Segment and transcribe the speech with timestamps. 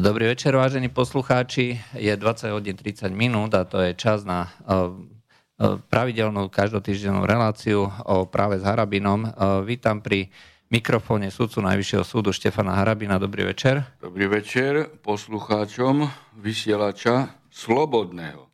[0.00, 1.76] Dobrý večer, vážení poslucháči.
[1.92, 4.48] Je 20 hodín 30 minút a to je čas na
[5.92, 9.28] pravidelnú každotýždennú reláciu o práve s Harabinom.
[9.68, 10.32] Vítam pri
[10.72, 13.20] mikrofóne sudcu Najvyššieho súdu Štefana Harabina.
[13.20, 13.84] Dobrý večer.
[14.00, 16.08] Dobrý večer poslucháčom
[16.40, 18.48] vysielača Slobodného.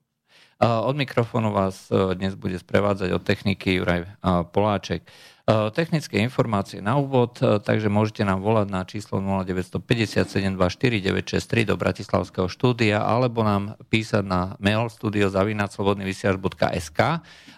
[0.58, 1.86] Od mikrofónu vás
[2.18, 4.18] dnes bude sprevádzať od techniky Juraj
[4.50, 5.06] Poláček.
[5.46, 12.50] Eh, technické informácie na úvod, eh, takže môžete nám volať na číslo 0957249963 do Bratislavského
[12.50, 17.00] štúdia alebo nám písať na mail studiozavinaclobodnyvysielač.sk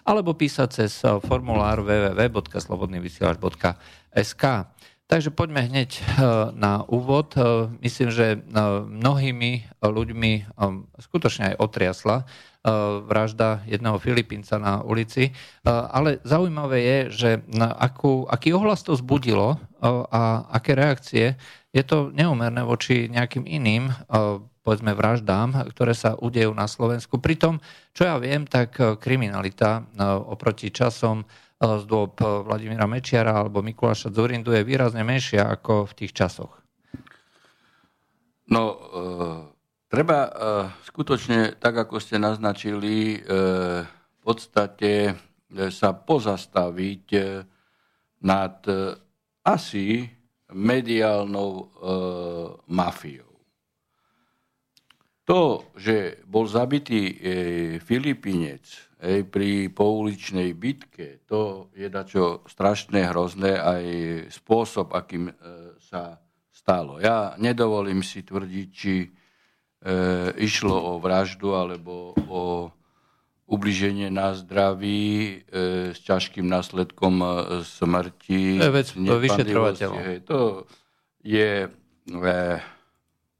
[0.05, 4.43] alebo písať cez eh, formulár www.slobodnyvysielač.sk.
[5.09, 6.05] Takže poďme hneď
[6.53, 7.33] na úvod.
[7.81, 8.45] Myslím, že
[8.85, 10.53] mnohými ľuďmi
[11.01, 12.29] skutočne aj otriasla
[13.07, 15.31] vražda jedného Filipínca na ulici.
[15.31, 15.31] E,
[15.69, 19.57] ale zaujímavé je, že akú, aký ohlas to zbudilo e,
[20.11, 21.39] a aké reakcie,
[21.71, 23.93] je to neumerné voči nejakým iným
[24.69, 27.17] povedzme vraždám, ktoré sa udejú na Slovensku.
[27.17, 27.57] Pritom,
[27.89, 29.81] čo ja viem, tak kriminalita
[30.29, 31.25] oproti časom
[31.57, 36.53] z dôb Vladimíra Mečiara alebo Mikuláša Zurindu je výrazne menšia ako v tých časoch.
[38.49, 38.77] No,
[39.89, 40.31] Treba uh,
[40.85, 47.05] skutočne, tak ako ste naznačili, uh, v podstate uh, sa pozastaviť
[48.21, 48.61] nad
[49.41, 50.05] asi
[50.53, 51.67] mediálnou uh,
[52.69, 53.33] mafiou.
[55.25, 57.15] To, že bol zabitý uh,
[57.81, 63.85] Filipínec uh, pri pouličnej bitke, to je dačo strašné, hrozné aj
[64.37, 65.33] spôsob, akým
[65.81, 66.21] sa
[66.59, 67.01] stalo.
[67.01, 69.07] Ja nedovolím si tvrdiť, či e,
[70.35, 72.67] išlo o vraždu alebo o
[73.49, 75.35] ubliženie na zdraví e,
[75.91, 77.27] s ťažkým následkom e,
[77.65, 78.61] smrti.
[78.61, 80.01] To je vec vyšetrovateľov.
[80.29, 80.39] To
[81.25, 81.69] je e,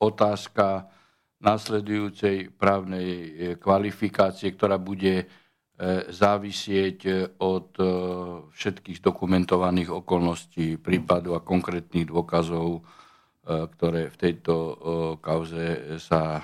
[0.02, 0.90] otázka
[1.40, 3.28] nasledujúcej právnej e,
[3.62, 5.26] kvalifikácie, ktorá bude e,
[6.10, 7.86] závisieť od e,
[8.50, 12.99] všetkých dokumentovaných okolností prípadu a konkrétnych dôkazov E,
[13.50, 14.74] ktoré v tejto e,
[15.18, 16.44] kauze sa e,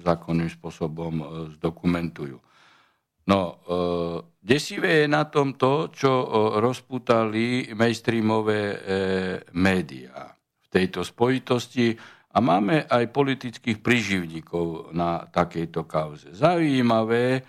[0.00, 2.38] zákonným spôsobom zdokumentujú.
[3.30, 3.62] No,
[4.42, 6.10] desivé je na tom to, čo
[6.58, 8.80] rozputali mainstreamové
[9.54, 11.94] médiá v tejto spojitosti
[12.30, 16.30] a máme aj politických príživníkov na takejto kauze.
[16.30, 17.42] Zaujímavé,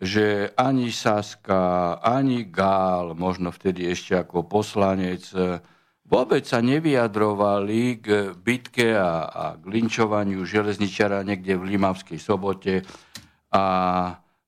[0.00, 5.28] že ani Saska, ani Gál, možno vtedy ešte ako poslanec,
[6.10, 12.82] vôbec sa nevyjadrovali k bitke a, a k linčovaniu železničara niekde v Limavskej sobote
[13.54, 13.64] a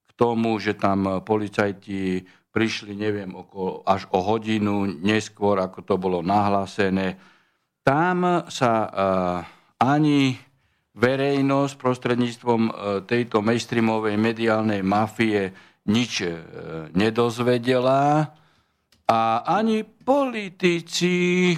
[0.02, 6.20] k tomu, že tam policajti prišli, neviem, okolo, až o hodinu neskôr, ako to bolo
[6.20, 7.16] nahlásené.
[7.80, 8.90] Tam sa uh,
[9.80, 10.36] ani
[10.92, 12.72] verejnosť prostredníctvom uh,
[13.08, 15.50] tejto mainstreamovej mediálnej mafie
[15.88, 16.36] nič uh,
[16.92, 18.36] nedozvedela
[19.08, 21.56] a ani politici e,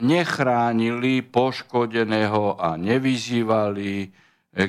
[0.00, 4.08] nechránili poškodeného a nevyzývali e,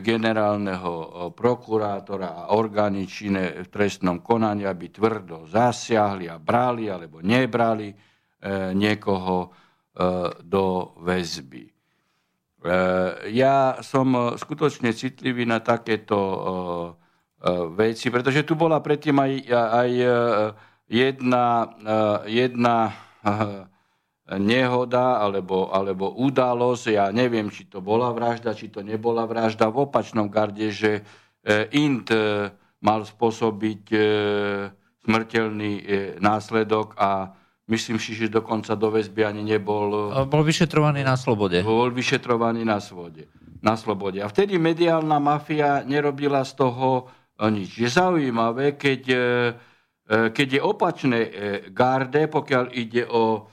[0.01, 7.21] generálneho e, prokurátora a orgány činné v trestnom konaní, aby tvrdo zasiahli a brali alebo
[7.21, 7.93] nebrali
[8.77, 9.49] niekoho
[10.45, 10.65] do
[11.01, 11.65] väzby.
[13.33, 16.19] Ja som skutočne citlivý na takéto
[17.73, 19.91] veci, pretože tu bola predtým aj, aj
[20.89, 22.93] jedna, eh, jedna
[23.25, 23.65] eh,
[24.37, 29.85] nehoda alebo, alebo udalosť, ja neviem, či to bola vražda, či to nebola vražda, v
[29.85, 31.05] opačnom garde, že
[31.45, 32.09] eh, Int
[32.85, 33.83] mal spôsobiť
[35.01, 35.73] smrteľný
[36.21, 37.33] následok a
[37.65, 40.13] myslím si, že dokonca do väzby ani nebol...
[40.29, 41.65] Bol vyšetrovaný na slobode.
[41.65, 43.25] Bol vyšetrovaný na, svode,
[43.65, 44.21] na slobode.
[44.21, 47.09] A vtedy mediálna mafia nerobila z toho
[47.41, 47.73] nič.
[47.81, 49.01] Je zaujímavé, keď
[50.05, 51.29] keď je opačné e,
[51.73, 53.49] garde, pokiaľ ide o,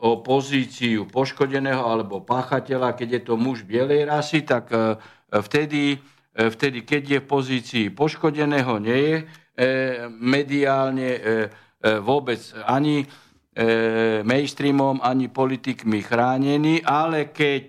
[0.00, 4.96] o pozíciu poškodeného alebo páchateľa, keď je to muž bielej rasy, tak e,
[5.28, 6.00] vtedy,
[6.32, 9.16] vtedy keď je v pozícii poškodeného, nie je
[10.08, 11.20] mediálne
[12.00, 13.04] vôbec ani
[14.24, 17.66] mainstreamom, ani politikmi chránený, ale keď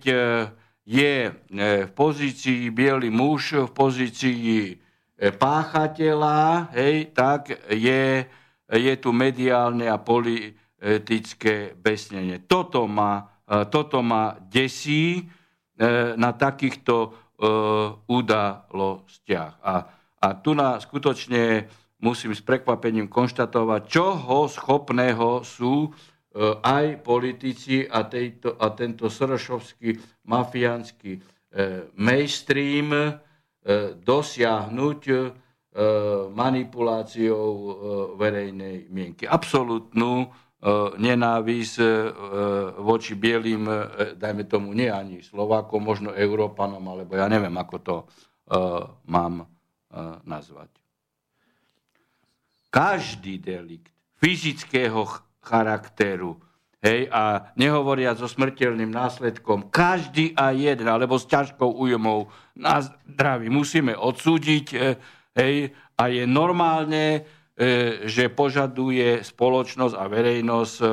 [0.88, 1.16] je
[1.52, 4.81] v pozícii biely muž, v pozícii
[5.30, 8.26] páchateľa, hej, tak je,
[8.66, 12.42] je tu mediálne a politické besnenie.
[12.50, 15.24] Toto ma, e, toto ma desí e,
[16.18, 17.10] na takýchto e,
[18.10, 19.54] udalostiach.
[19.62, 19.74] A,
[20.18, 21.70] a tu na skutočne
[22.02, 25.94] musím s prekvapením konštatovať, čoho schopného sú
[26.64, 30.00] aj politici a, tejto, a tento sršovský
[30.32, 31.20] mafiánsky
[32.00, 33.20] mainstream
[34.02, 35.02] dosiahnuť
[36.34, 37.48] manipuláciou
[38.18, 39.24] verejnej mienky.
[39.30, 40.28] Absolutnú
[40.98, 41.76] nenávisť
[42.82, 43.66] voči bielým,
[44.18, 47.96] dajme tomu nie ani Slovákom, možno Európanom, alebo ja neviem, ako to
[49.10, 49.48] mám
[50.28, 50.70] nazvať.
[52.70, 53.90] Každý delikt
[54.22, 55.08] fyzického
[55.42, 56.38] charakteru,
[56.82, 62.34] hej, a nehovoriac so smrteľným následkom, každý a jeden, alebo s ťažkou újmou.
[62.58, 64.78] Na zdraví musíme odsúdiť, e,
[65.38, 65.56] hej,
[65.96, 70.86] a je normálne, e, že požaduje spoločnosť a verejnosť e,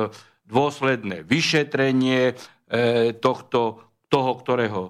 [0.49, 2.33] dôsledné vyšetrenie
[3.21, 3.61] tohto,
[4.09, 4.81] toho, ktorého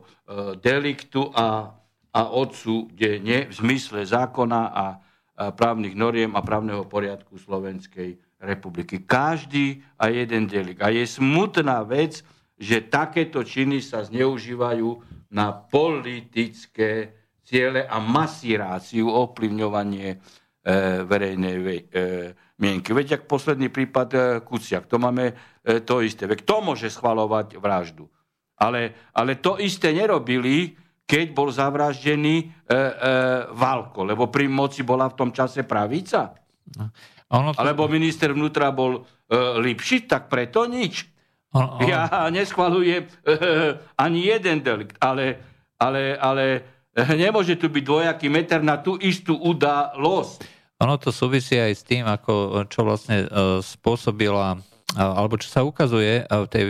[0.64, 1.76] deliktu a,
[2.16, 4.86] a odsúdenie v zmysle zákona a
[5.52, 9.04] právnych noriem a právneho poriadku Slovenskej republiky.
[9.04, 10.80] Každý a jeden delik.
[10.82, 12.24] A je smutná vec,
[12.60, 14.90] že takéto činy sa zneužívajú
[15.32, 20.18] na politické ciele a masíráciu, ovplyvňovanie e,
[21.08, 21.72] verejnej e,
[22.60, 22.92] mienky.
[22.92, 25.34] Veď ak posledný prípad e, Kuciak, to máme e,
[25.82, 26.28] to isté.
[26.28, 28.06] Veď kto môže schvalovať vraždu?
[28.60, 30.76] Ale, ale to isté nerobili,
[31.10, 32.82] keď bol zavraždený e, e,
[33.56, 36.38] Valko, lebo pri moci bola v tom čase pravica.
[36.78, 36.94] No.
[37.30, 37.62] Ono to...
[37.62, 41.06] Alebo minister vnútra bol uh, Lipšic, tak preto nič.
[41.54, 41.86] Ono, ono...
[41.86, 45.38] Ja neschvalujem uh, ani jeden delikt, ale,
[45.78, 46.46] ale, ale
[47.14, 50.58] nemôže tu byť dvojaký meter na tú istú udalosť.
[50.82, 55.62] Ono to súvisí aj s tým, ako, čo vlastne uh, spôsobila, uh, alebo čo sa
[55.62, 56.66] ukazuje v tej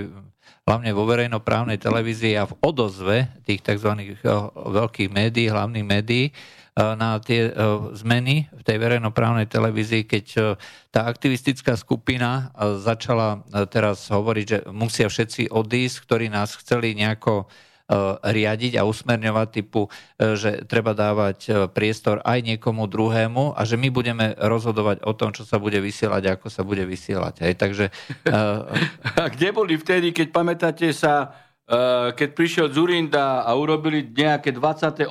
[0.67, 3.89] hlavne vo verejnoprávnej televízii a v odozve tých tzv.
[4.53, 7.51] veľkých médií, hlavných médií, E, na tie e,
[7.97, 10.39] zmeny v tej verejnoprávnej televízii, keď e,
[10.89, 12.49] tá aktivistická skupina
[12.81, 17.45] začala teraz hovoriť, že musia všetci odísť, ktorí nás chceli nejako
[18.21, 24.37] riadiť a usmerňovať typu, že treba dávať priestor aj niekomu druhému a že my budeme
[24.37, 27.49] rozhodovať o tom, čo sa bude vysielať a ako sa bude vysielať.
[27.49, 27.53] Hej.
[27.57, 27.85] Takže,
[29.21, 31.33] a kde boli vtedy, keď pamätáte sa,
[32.17, 35.05] keď prišiel Zurinda a urobili nejaké 28.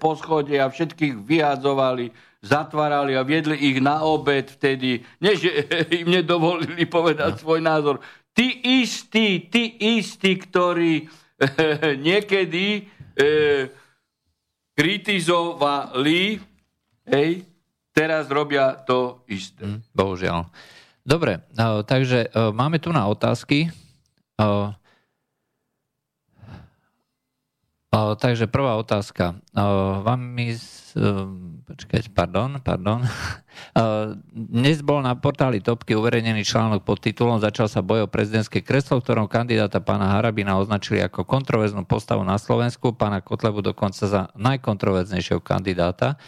[0.00, 2.08] poschodie a všetkých vyhadzovali,
[2.40, 5.44] zatvárali a viedli ich na obed vtedy, než
[6.00, 7.40] im nedovolili povedať no.
[7.44, 8.00] svoj názor.
[8.32, 8.48] Tí
[8.80, 11.04] istí, tí istí, ktorí
[12.08, 12.88] niekedy
[13.20, 13.68] eh,
[14.72, 16.40] kritizovali,
[17.04, 17.30] hej,
[17.92, 19.60] teraz robia to isté.
[19.60, 20.48] Mm, bohužiaľ.
[21.04, 23.72] Dobre, no, takže máme tu na otázky.
[24.36, 24.76] Uh, O,
[27.92, 29.38] takže prvá otázka.
[30.04, 30.56] Vám mi...
[31.68, 33.04] Počkať, pardon, pardon.
[34.32, 38.98] Dnes bol na portáli Topky uverejnený článok pod titulom Začal sa boj o prezidentské kreslo,
[38.98, 44.32] v ktorom kandidáta pána Harabina označili ako kontroverznú postavu na Slovensku, pána Kotlebu dokonca za
[44.34, 46.18] najkontroverznejšieho kandidáta.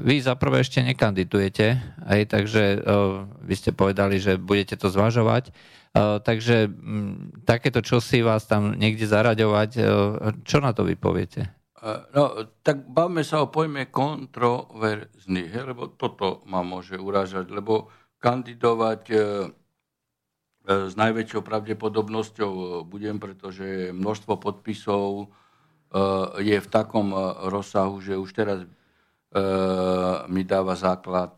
[0.00, 1.76] Vy zaprvé ešte nekandidujete,
[2.06, 2.80] aj, takže
[3.44, 5.52] vy ste povedali, že budete to zvažovať.
[5.94, 9.86] Eh, takže mm, takéto čosi vás tam niekde zaraďovať, eh,
[10.42, 11.46] čo na to vy poviete?
[11.78, 17.94] Eh, no, tak bavme sa o pojme kontroverzný, he, lebo toto ma môže urážať, lebo
[18.18, 19.02] kandidovať
[20.64, 25.28] s najväčšou pravdepodobnosťou budem, pretože množstvo podpisov
[26.40, 27.12] je v takom
[27.52, 28.64] rozsahu, že už teraz
[30.30, 31.34] mi dáva základ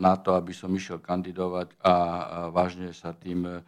[0.00, 1.94] na to, aby som išiel kandidovať a
[2.48, 3.60] vážne sa tým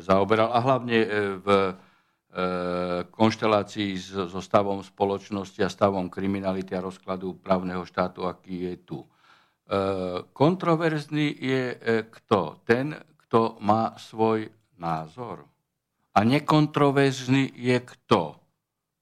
[0.00, 0.48] zaoberal.
[0.48, 0.98] A hlavne
[1.44, 1.48] v
[3.10, 8.98] konštelácii so stavom spoločnosti a stavom kriminality a rozkladu právneho štátu, aký je tu.
[10.32, 11.62] Kontroverzný je
[12.06, 12.62] kto?
[12.64, 12.96] Ten,
[13.26, 15.44] kto má svoj názor.
[16.14, 18.40] A nekontroverzný je kto?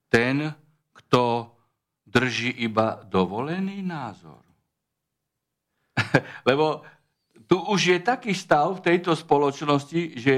[0.08, 0.52] Ten,
[0.92, 1.52] kto
[2.08, 4.40] drží iba dovolený názor.
[6.48, 6.82] Lebo
[7.48, 10.34] tu už je taký stav v tejto spoločnosti, že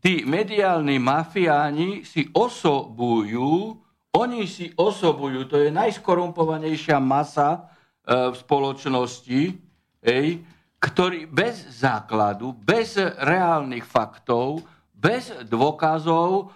[0.00, 3.80] tí mediálni mafiáni si osobujú,
[4.14, 7.60] oni si osobujú, to je najskorumpovanejšia masa e,
[8.30, 9.40] v spoločnosti,
[10.04, 10.28] ej,
[10.78, 14.62] ktorý bez základu, bez reálnych faktov,
[14.92, 16.52] bez dôkazov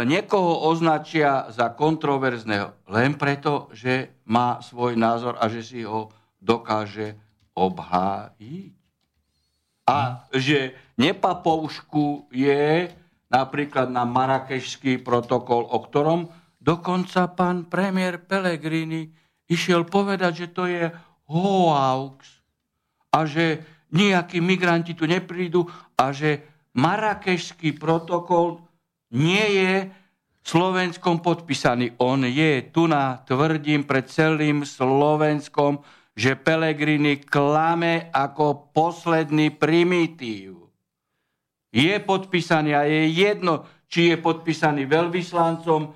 [0.00, 6.08] niekoho označia za kontroverzného len preto, že má svoj názor a že si ho
[6.40, 7.12] dokáže
[7.52, 8.72] obhájiť.
[9.92, 12.62] A že nepapouškuje
[13.28, 19.12] napríklad na marakešský protokol, o ktorom dokonca pán premiér Pellegrini
[19.50, 20.88] išiel povedať, že to je
[21.28, 22.40] hoax
[23.12, 23.60] a že
[23.92, 25.68] nejakí migranti tu neprídu
[26.00, 26.40] a že
[26.72, 28.64] Marakešský protokol
[29.12, 29.72] nie je
[30.42, 31.94] Slovenskom podpísaný.
[32.02, 40.68] On je, tu na tvrdím pred celým Slovenskom, že Pelegrini klame ako posledný primitív.
[41.72, 45.88] Je podpísaný a je jedno, či je podpísaný veľvyslancom, e,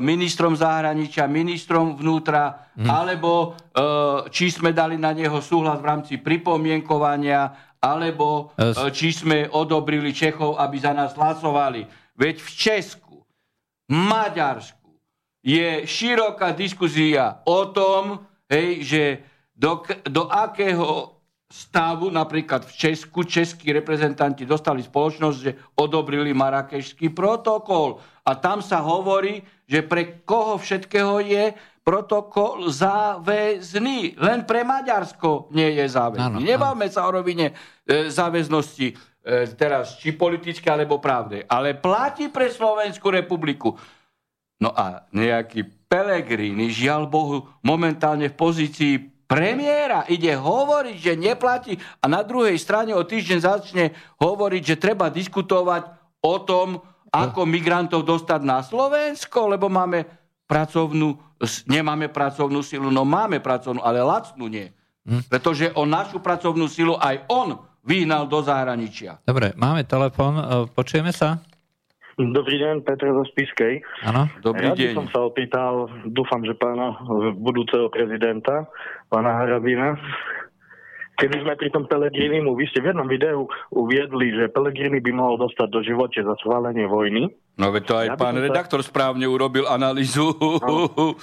[0.00, 2.88] ministrom zahraničia, ministrom vnútra, hmm.
[2.88, 3.76] alebo e,
[4.32, 10.56] či sme dali na neho súhlas v rámci pripomienkovania, alebo e, či sme odobrili Čechov,
[10.56, 11.97] aby za nás hlasovali.
[12.18, 13.16] Veď v Česku,
[13.88, 14.98] Maďarsku
[15.46, 19.02] je široká diskuzia o tom, hej, že
[19.54, 27.96] do, do akého stavu, napríklad v Česku, českí reprezentanti dostali spoločnosť, že odobrili Marakešský protokol.
[28.28, 34.20] A tam sa hovorí, že pre koho všetkého je protokol záväzný.
[34.20, 36.44] Len pre Maďarsko nie je záväzný.
[36.44, 37.56] Nebavme sa o rovine
[37.88, 39.07] e, záväznosti
[39.56, 41.44] teraz, či politické, alebo právne.
[41.48, 43.76] Ale platí pre Slovenskú republiku.
[44.58, 48.94] No a nejaký Pelegrini, žiaľ Bohu, momentálne v pozícii
[49.28, 53.84] premiéra ide hovoriť, že neplatí a na druhej strane o týždeň začne
[54.18, 55.82] hovoriť, že treba diskutovať
[56.24, 56.80] o tom,
[57.12, 60.04] ako migrantov dostať na Slovensko, lebo máme
[60.48, 61.16] pracovnú,
[61.68, 64.72] nemáme pracovnú silu, no máme pracovnú, ale lacnú nie.
[65.08, 65.28] Hm.
[65.28, 69.24] Pretože o našu pracovnú silu aj on vyhnal do zahraničia.
[69.24, 71.40] Dobre, máme telefon, e, počujeme sa?
[72.18, 73.80] Dobrý deň, Petr zo Spiskej.
[74.04, 74.28] Áno.
[74.44, 74.92] Dobrý ja deň.
[74.92, 76.98] som sa opýtal, dúfam, že pána
[77.38, 78.68] budúceho prezidenta,
[79.08, 79.96] pána Harabina,
[81.18, 85.34] Keby sme pri tom Pelegrinimu, vy ste v jednom videu uviedli, že Pelegrini by mohol
[85.50, 87.26] dostať do živote za schválenie vojny.
[87.58, 88.86] No veď to aj ja pán redaktor sa...
[88.86, 91.18] správne urobil analýzu no.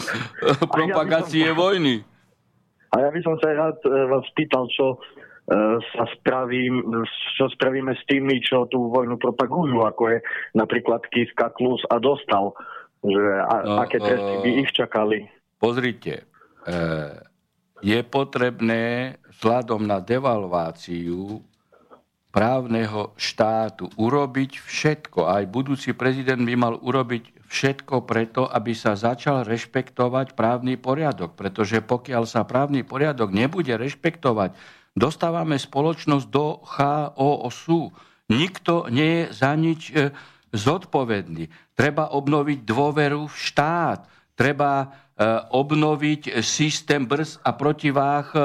[0.68, 2.04] propagácie ja vojny.
[2.92, 5.00] A ja by som sa rád e, vás pýtal, čo
[5.94, 7.06] sa spravím,
[7.38, 10.18] čo spravíme s tými, čo tú vojnu propagujú, ako je
[10.58, 12.50] napríklad Kiska, Klus a Dostal.
[13.06, 15.30] Že a, no, aké tresty by ich čakali?
[15.62, 16.26] Pozrite,
[16.66, 16.74] e,
[17.86, 21.46] je potrebné vzhľadom na devalváciu
[22.34, 25.30] právneho štátu urobiť všetko.
[25.30, 31.38] Aj budúci prezident by mal urobiť všetko preto, aby sa začal rešpektovať právny poriadok.
[31.38, 34.52] Pretože pokiaľ sa právny poriadok nebude rešpektovať,
[34.96, 37.92] dostávame spoločnosť do chaosu.
[38.32, 40.10] Nikto nie je za nič e,
[40.50, 41.76] zodpovedný.
[41.76, 44.08] Treba obnoviť dôveru v štát.
[44.34, 44.88] Treba e,
[45.52, 48.40] obnoviť systém brz a protiváh e,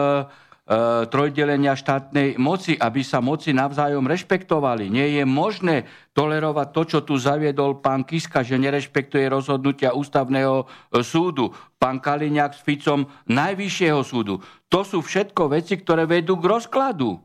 [1.11, 4.87] trojdelenia štátnej moci, aby sa moci navzájom rešpektovali.
[4.87, 10.71] Nie je možné tolerovať to, čo tu zaviedol pán Kiska, že nerešpektuje rozhodnutia ústavného
[11.03, 11.51] súdu.
[11.75, 14.39] Pán Kaliňák s Ficom najvyššieho súdu.
[14.71, 17.19] To sú všetko veci, ktoré vedú k rozkladu.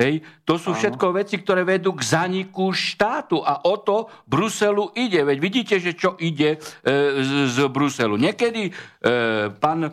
[0.00, 0.24] Hej.
[0.48, 5.20] To sú všetko veci, ktoré vedú k zaniku štátu a o to Bruselu ide.
[5.20, 6.58] Veď vidíte, že čo ide e,
[7.20, 8.16] z, z Bruselu.
[8.16, 8.72] Niekedy e,
[9.60, 9.90] pán e,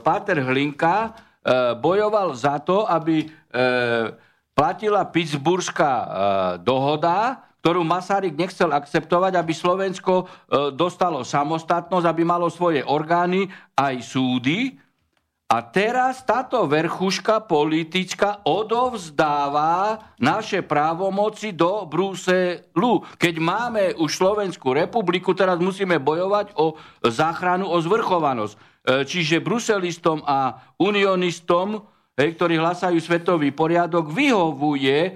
[0.00, 1.10] Páter Hlinka e,
[1.76, 3.26] bojoval za to, aby e,
[4.56, 6.06] platila Pittsburghská e,
[6.64, 10.24] dohoda, ktorú Masaryk nechcel akceptovať, aby Slovensko e,
[10.72, 14.80] dostalo samostatnosť, aby malo svoje orgány aj súdy.
[15.44, 23.04] A teraz táto verchuška politická odovzdáva naše právomoci do Bruselu.
[23.20, 28.73] Keď máme už Slovenskú republiku, teraz musíme bojovať o záchranu, o zvrchovanosť.
[28.84, 31.80] E, čiže bruselistom a unionistom,
[32.12, 35.12] ktorí hlasajú svetový poriadok, vyhovuje e,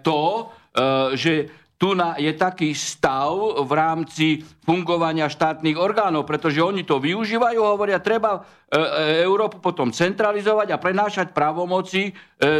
[0.00, 1.34] to, e, že
[1.76, 3.32] tu je taký stav
[3.64, 8.44] v rámci fungovania štátnych orgánov, pretože oni to využívajú, hovoria, treba
[9.24, 12.12] Európu potom centralizovať a prenášať právomoci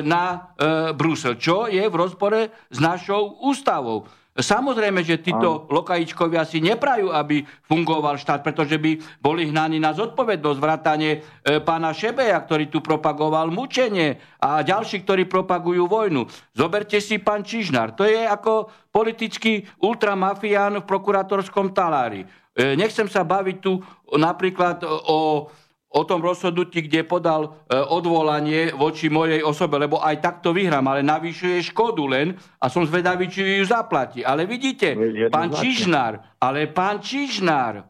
[0.09, 0.57] na
[0.97, 4.09] Brusel, čo je v rozpore s našou ústavou.
[4.31, 10.59] Samozrejme, že títo lokajičkovia si neprajú, aby fungoval štát, pretože by boli hnaní na zodpovednosť
[10.63, 11.19] vrátane e,
[11.59, 16.31] pána Šebeja, ktorý tu propagoval mučenie a ďalší, ktorí propagujú vojnu.
[16.55, 17.99] Zoberte si pán Čižnár.
[17.99, 22.23] To je ako politický ultramafián v prokurátorskom talári.
[22.23, 23.83] E, nechcem sa baviť tu
[24.15, 25.51] napríklad o
[25.91, 31.03] o tom rozhodnutí, kde podal e, odvolanie voči mojej osobe, lebo aj takto vyhrám, ale
[31.03, 34.23] navyšuje škodu len a som zvedavý, či ju zaplatí.
[34.23, 34.95] Ale vidíte,
[35.35, 37.83] pán Čižnár, ale pán Čižnár,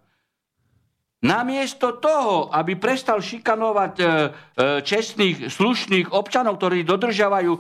[1.21, 4.09] namiesto toho, aby prestal šikanovať e, e,
[4.81, 7.53] čestných, slušných občanov, ktorí dodržiavajú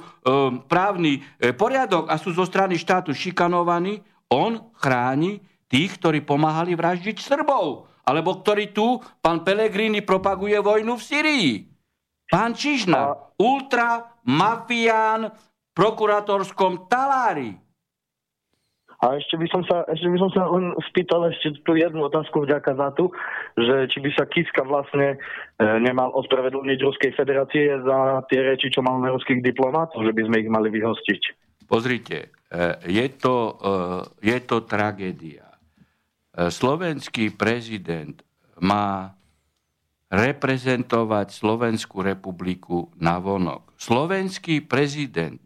[0.65, 1.21] právny
[1.53, 4.01] poriadok a sú zo strany štátu šikanovaní,
[4.33, 11.07] on chráni tých, ktorí pomáhali vraždiť Srbov alebo ktorý tu, pán Pellegrini, propaguje vojnu v
[11.07, 11.51] Syrii.
[12.27, 15.31] Pán Čižnár, ultra, mafián,
[15.71, 17.55] prokurátorskom talári.
[19.01, 22.45] A ešte by som sa, ešte by som sa len spýtal ešte tú jednu otázku
[22.45, 23.09] vďaka za tu,
[23.57, 28.85] že či by sa Kiska vlastne e, nemal ospravedlniť Ruskej federácie za tie reči, čo
[28.85, 31.21] mal na ruských diplomátov, že by sme ich mali vyhostiť.
[31.65, 33.77] Pozrite, e, je to, e,
[34.21, 35.50] je to tragédia.
[36.31, 38.23] E, slovenský prezident
[38.63, 39.19] má
[40.11, 43.75] reprezentovať Slovenskú republiku na vonok.
[43.79, 45.43] Slovenský prezident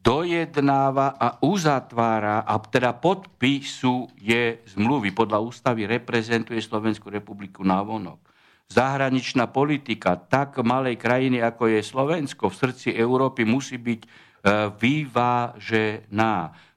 [0.00, 5.12] dojednáva a uzatvára a teda podpisuje zmluvy.
[5.12, 8.20] Podľa ústavy reprezentuje Slovenskú republiku na vonok.
[8.66, 14.08] Zahraničná politika tak malej krajiny, ako je Slovensko v srdci Európy, musí byť e,
[14.76, 16.34] vyvážená.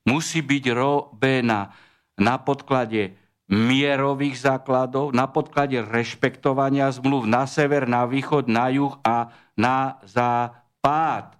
[0.07, 1.88] Musí byť robená
[2.19, 3.15] na podklade
[3.49, 11.33] mierových základov, na podklade rešpektovania zmluv na sever, na východ, na juh a na západ.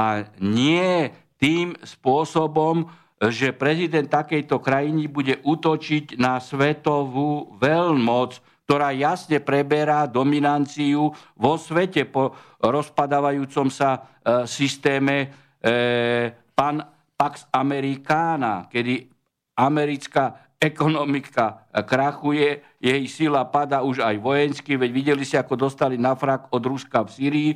[0.00, 2.88] A nie tým spôsobom,
[3.20, 12.08] že prezident takejto krajiny bude útočiť na svetovú veľmoc, ktorá jasne preberá dominanciu vo svete
[12.08, 12.32] po
[12.62, 14.00] rozpadávajúcom sa e,
[14.46, 15.28] systéme e,
[16.54, 16.80] pan,
[17.18, 19.09] Pax Americana, kedy
[19.60, 26.16] americká ekonomika krachuje, jej sila pada už aj vojensky, veď videli ste, ako dostali na
[26.16, 27.50] frak od Ruska v Syrii,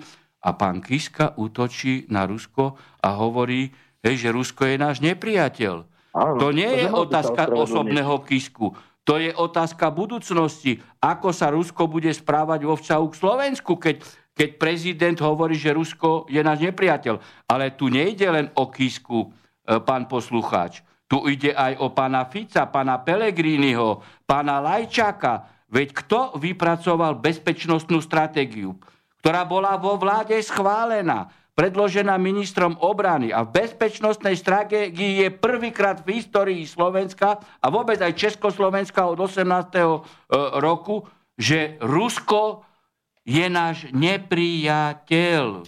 [0.44, 3.72] a pán Kiska útočí na Rusko a hovorí,
[4.04, 5.74] hej, že Rusko je náš nepriateľ.
[6.14, 8.76] Áno, to nie to je otázka osobného Kisku.
[9.04, 10.80] To je otázka budúcnosti.
[11.00, 14.00] Ako sa Rusko bude správať vo vzťahu k Slovensku, keď,
[14.32, 17.20] keď prezident hovorí, že Rusko je náš nepriateľ.
[17.48, 20.80] Ale tu nejde len o Kisku, e, pán poslucháč.
[21.04, 25.66] Tu ide aj o pána Fica, pána Pelegriniho, pána Lajčaka.
[25.68, 28.78] Veď kto vypracoval bezpečnostnú stratégiu?
[29.24, 36.20] ktorá bola vo vláde schválená, predložená ministrom obrany a v bezpečnostnej stratégii je prvýkrát v
[36.20, 39.40] histórii Slovenska a vôbec aj Československa od 18.
[39.40, 39.84] E,
[40.60, 41.08] roku,
[41.40, 42.68] že Rusko
[43.24, 45.64] je náš nepriateľ.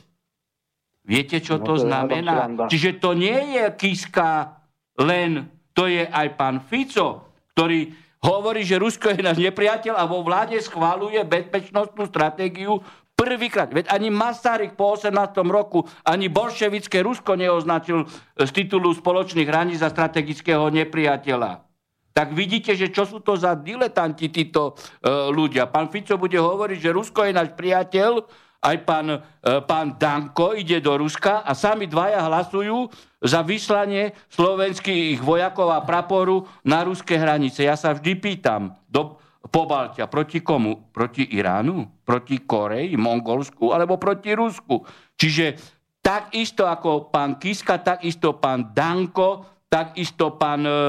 [1.09, 2.69] Viete, čo no, to, to znamená?
[2.69, 4.53] Čiže to nie je Kiska
[5.01, 7.93] len, to je aj pán Fico, ktorý
[8.25, 12.81] hovorí, že Rusko je náš nepriateľ a vo vláde schváluje bezpečnostnú stratégiu
[13.17, 15.09] Prvýkrát, veď ani Masaryk po 18.
[15.49, 18.05] roku, ani bolševické Rusko neoznačil
[18.37, 21.65] z titulu spoločných hraníc za strategického nepriateľa.
[22.13, 25.65] Tak vidíte, že čo sú to za diletanti títo e, ľudia.
[25.73, 28.21] Pán Fico bude hovoriť, že Rusko je náš priateľ,
[28.67, 29.19] aj pán, e,
[29.63, 32.91] pán Danko ide do Ruska a sami dvaja hlasujú
[33.23, 37.63] za vyslanie slovenských vojakov a praporu na ruské hranice.
[37.63, 40.11] Ja sa vždy pýtam, do, Pobaltia.
[40.11, 40.91] Proti komu?
[40.91, 42.03] Proti Iránu?
[42.03, 44.83] Proti Koreji, Mongolsku alebo proti Rusku?
[45.15, 45.55] Čiže
[46.03, 50.81] takisto ako pán Kiska, takisto pán Danko, takisto pán e, e,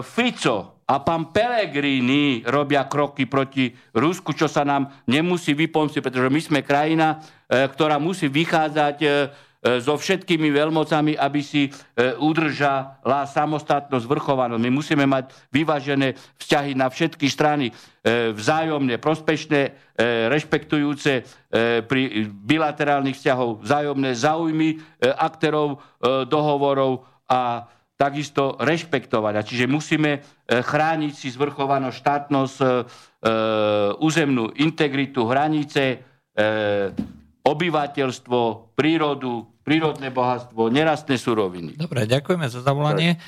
[0.00, 6.40] Fico a pán Pellegrini robia kroky proti Rusku, čo sa nám nemusí vypomstiť, pretože my
[6.40, 9.08] sme krajina, e, ktorá musí vychádzať e,
[9.58, 11.66] E, so všetkými veľmocami, aby si
[11.98, 14.62] udržala samostatnosť, zvrchovanosť.
[14.62, 17.74] My musíme mať vyvážené vzťahy na všetky strany,
[18.08, 19.60] vzájomne prospešné,
[20.30, 21.26] rešpektujúce
[21.84, 25.82] pri bilaterálnych vzťahov vzájomné záujmy aktérov
[26.30, 27.66] dohovorov a
[27.98, 29.34] takisto rešpektovať.
[29.34, 32.56] A čiže musíme chrániť si zvrchovanosť, štátnosť,
[33.98, 36.06] územnú integritu, hranice,
[37.42, 38.40] obyvateľstvo,
[38.78, 41.76] prírodu, prírodné bohatstvo, nerastné suroviny.
[41.76, 43.20] Dobre, ďakujeme za zavolanie.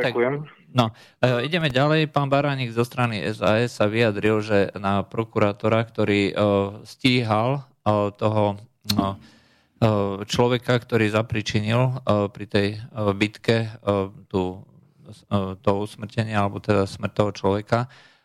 [0.00, 0.34] ďakujem.
[0.40, 2.08] tak, no, e, ideme ďalej.
[2.08, 6.34] Pán Baránik zo strany SAS sa vyjadril, že na prokurátora, ktorý e,
[6.88, 8.56] stíhal e, toho
[10.26, 12.02] človeka, ktorý zapričinil
[12.34, 12.68] pri tej
[13.14, 13.70] bitke
[14.26, 14.66] tú,
[15.62, 17.78] to usmrtenie, alebo teda smrť toho človeka,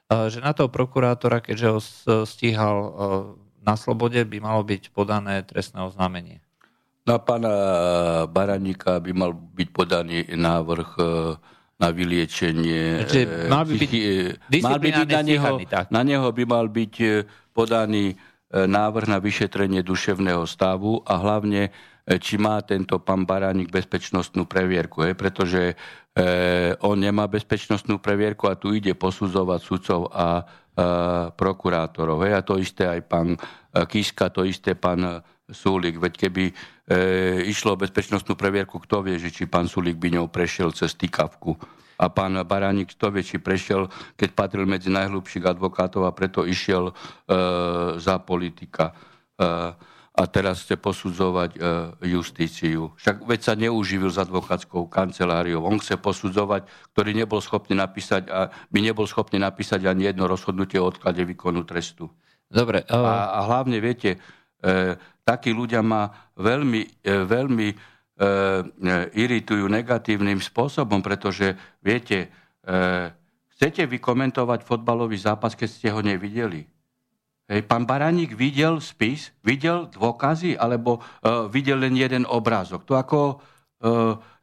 [0.09, 1.79] že na toho prokurátora, keďže ho
[2.25, 2.77] stíhal
[3.63, 6.43] na slobode by malo byť podané trestné oznámenie.
[7.03, 7.51] Na pána
[8.27, 11.03] Baraníka by mal byť podaný návrh e,
[11.79, 13.03] na vyliečenie.
[13.03, 15.91] Čiže mal by byť, e, mal by byť na, neho, tak.
[15.91, 17.07] na neho by mal byť e,
[17.51, 18.15] podaný
[18.53, 21.73] návrh na vyšetrenie duševného stavu a hlavne,
[22.05, 25.75] či má tento pán Baránik bezpečnostnú previerku, je, pretože e,
[26.85, 30.45] on nemá bezpečnostnú previerku a tu ide posudzovať sudcov a
[31.37, 32.25] prokurátorov.
[32.25, 33.37] Hej, a to isté aj pán
[33.69, 35.21] Kiska, to isté pán
[35.53, 36.01] Súlik.
[36.01, 36.53] Veď keby e,
[37.47, 41.55] išlo o bezpečnostnú previerku, kto vie, že či pán Súlik by ňou prešiel cez týkavku.
[42.01, 43.87] A pán Baránik, kto vie, či prešiel,
[44.17, 46.93] keď patril medzi najhlubších advokátov a preto išiel e,
[48.01, 48.91] za politika.
[49.37, 51.59] E, a teraz chce posudzovať e,
[52.05, 52.93] justíciu.
[53.01, 55.65] Však veď sa neuživil s advokátskou kanceláriou.
[55.65, 60.77] On chce posudzovať, ktorý nebol schopný napísať a by nebol schopný napísať ani jedno rozhodnutie
[60.77, 62.13] o odklade výkonu trestu.
[62.45, 62.85] Dobre.
[62.85, 63.01] Uh...
[63.01, 64.21] A, a hlavne, viete,
[65.23, 68.27] takí ľudia ma veľmi, e, veľmi e, e,
[69.15, 72.29] iritujú negatívnym spôsobom, pretože, viete,
[72.63, 72.77] e,
[73.55, 76.67] chcete vykomentovať fotbalový zápas, keď ste ho nevideli?
[77.43, 81.03] Hej, pán Baraník videl spis, videl dôkazy, alebo
[81.51, 82.87] videl len jeden obrázok.
[82.87, 83.43] To ako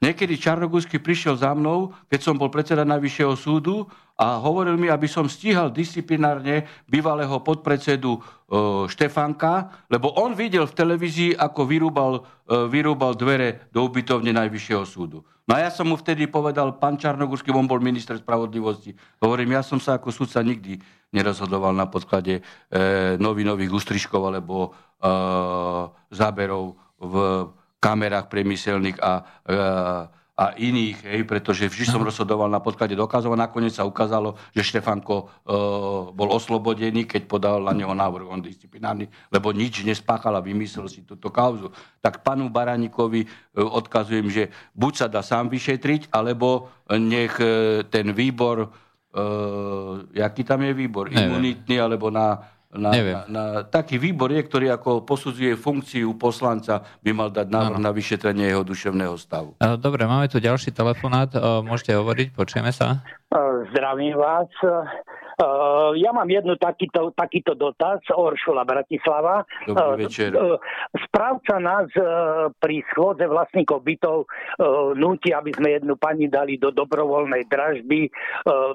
[0.05, 3.89] niekedy Čarnogórsky prišiel za mnou, keď som bol predseda Najvyššieho súdu
[4.21, 10.77] a hovoril mi, aby som stíhal disciplinárne bývalého podpredsedu uh, Štefanka, lebo on videl v
[10.77, 15.25] televízii, ako vyrúbal, uh, vyrúbal dvere do ubytovne Najvyššieho súdu.
[15.49, 18.93] No a ja som mu vtedy povedal, pán Čarnogórsky, on bol minister spravodlivosti,
[19.25, 20.77] hovorím, ja som sa ako sudca nikdy
[21.11, 22.39] nerozhodoval na podklade
[23.19, 24.79] novinových ústrižkov alebo
[26.07, 27.15] záberov v
[27.81, 29.13] kamerách priemyselných a,
[29.49, 29.57] e,
[30.41, 34.65] a iných, hej, pretože vždy som rozhodoval na podklade dokázov a nakoniec sa ukázalo, že
[34.65, 35.25] Štefanko e,
[36.13, 41.05] bol oslobodený, keď podal na neho návrh on disciplinárny, lebo nič nespáchal a vymyslel si
[41.05, 41.73] túto kauzu.
[42.01, 43.29] Tak panu Baranikovi e,
[43.61, 48.69] odkazujem, že buď sa dá sám vyšetriť, alebo nech e, ten výbor
[49.11, 51.31] uh, jaký tam je výbor, Neviem.
[51.31, 52.39] imunitný alebo na,
[52.71, 57.79] na, na, na taký výbor je, ktorý ako posudzuje funkciu poslanca, by mal dať návrh
[57.83, 57.87] ano.
[57.87, 59.59] na vyšetrenie jeho duševného stavu.
[59.59, 61.35] Dobre, máme tu ďalší telefonát,
[61.67, 63.03] môžete hovoriť, počujeme sa.
[63.75, 64.51] Zdravím vás.
[65.41, 69.41] Uh, ja mám jednu takýto, takýto dotaz, Oršula Bratislava.
[69.65, 70.37] Dobrý večer.
[70.37, 70.61] Uh,
[71.09, 74.29] správca nás uh, pri schôdze vlastníkov bytov
[75.01, 78.13] núti, aby sme jednu pani dali do dobrovoľnej dražby,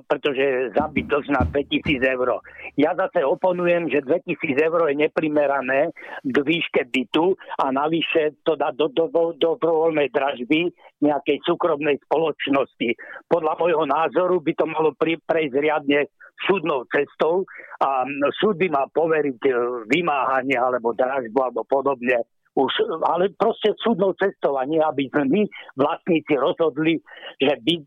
[0.10, 2.42] pretože za byt na 2000 eur.
[2.74, 5.94] Ja zase oponujem, že 2000 eur je neprimerané
[6.26, 10.74] k výške bytu a navyše to dá do, do, do dobrovoľnej dražby
[11.04, 12.90] nejakej súkromnej spoločnosti.
[13.30, 16.10] Podľa môjho názoru by to malo pri, prejsť riadne
[16.56, 17.44] súdnou cestou
[17.84, 18.08] a
[18.40, 19.52] súd by mal poveriť e,
[19.92, 22.24] vymáhanie alebo dražbu alebo podobne.
[22.56, 22.72] Už,
[23.04, 25.42] ale proste súdnou cestou a nie, aby sme my
[25.76, 27.04] vlastníci rozhodli,
[27.36, 27.84] že by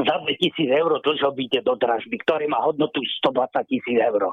[0.00, 4.32] za 2000 eur dlžo byte do dražby, ktorý má hodnotu 120 tisíc eur.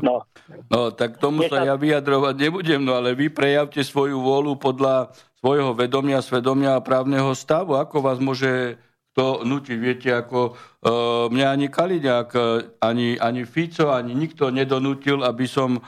[0.00, 0.24] No.
[0.72, 5.12] no, tak tomu sa ja vyjadrovať nebudem, no ale vy prejavte svoju vôľu podľa
[5.44, 7.76] svojho vedomia, svedomia a právneho stavu.
[7.76, 8.80] Ako vás môže
[9.12, 9.78] to nutiť.
[9.78, 12.40] Viete, ako uh, mňa ani Kaliňák, e,
[12.80, 15.84] ani, ani Fico, ani nikto nedonútil, aby som uh,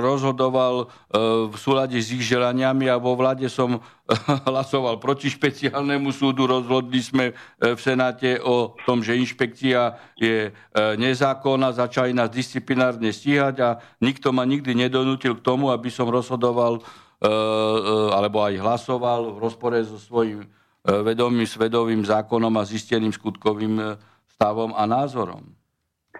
[0.00, 3.80] rozhodoval uh, v súlade s ich želaniami a vo vláde som uh,
[4.48, 6.48] hlasoval proti špeciálnemu súdu.
[6.48, 13.12] Rozhodli sme uh, v Senáte o tom, že inšpekcia je uh, nezákonná, začali nás disciplinárne
[13.12, 13.68] stíhať a
[14.00, 16.84] nikto ma nikdy nedonútil k tomu, aby som rozhodoval uh,
[17.20, 23.74] uh, alebo aj hlasoval v rozpore so svojím E, vedomým svedovým zákonom a zisteným skutkovým
[23.80, 23.84] e,
[24.36, 25.40] stavom a názorom.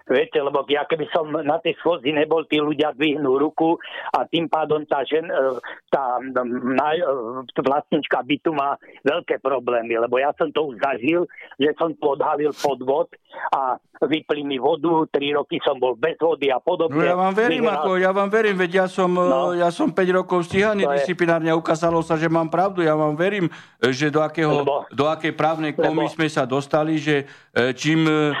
[0.05, 3.73] Viete, lebo ja keby som na tej schôdzi nebol, tí ľudia dvihnú ruku
[4.13, 6.17] a tým pádom tá, žen, e, tá
[6.61, 7.01] na, e,
[7.61, 11.29] vlastnička bytu má veľké problémy, lebo ja som to už zažil,
[11.61, 13.13] že som tu odhalil podvod
[13.53, 16.99] a vypli mi vodu, tri roky som bol bez vody a podobne.
[16.99, 20.17] No ja vám verím, ako, ja vám verím, veď ja som, no, ja som 5
[20.19, 22.83] rokov stíhaný disciplinárne a ukázalo sa, že mám pravdu.
[22.83, 23.47] Ja vám verím,
[23.79, 27.23] že do, akého, lebo, do akej právnej komy lebo, sme sa dostali, že
[27.79, 28.35] čím e,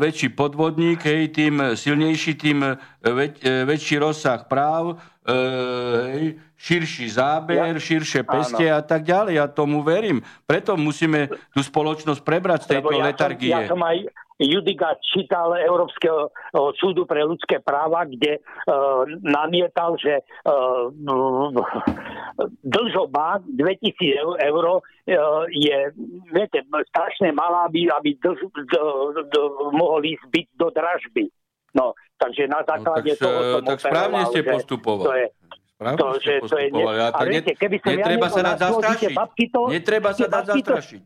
[0.00, 2.64] väčší podvodník, hej, tým silnejší, tým
[3.04, 5.34] väč, väčší rozsah práv, e,
[6.16, 6.26] hej,
[6.64, 7.76] širší záber, ja?
[7.76, 9.36] širšie peste a tak ďalej.
[9.36, 10.24] Ja tomu verím.
[10.48, 13.52] Preto musíme tú spoločnosť prebrať z tejto ja letargie.
[13.52, 13.96] Som, ja som aj
[14.38, 16.30] judikát čítal Európskeho
[16.78, 20.90] súdu pre ľudské práva, kde uh, namietal, že uh,
[22.66, 24.82] dlžoba 2000 eur uh,
[25.54, 25.78] je
[26.34, 26.58] viete,
[26.90, 28.74] strašne malá, aby, aby dlž, d,
[29.30, 29.34] d,
[29.70, 31.24] mohol ísť byť do dražby.
[31.74, 35.06] No, takže na no, základe no, tak, toho som Tak správne ste postupovali.
[35.06, 35.26] To je,
[35.74, 36.82] Správne to, že to je ne...
[36.86, 39.10] A viete, keby som netreba ja sa dať zastrašiť.
[39.10, 41.04] Babky, to, netreba sa dať zastrašiť.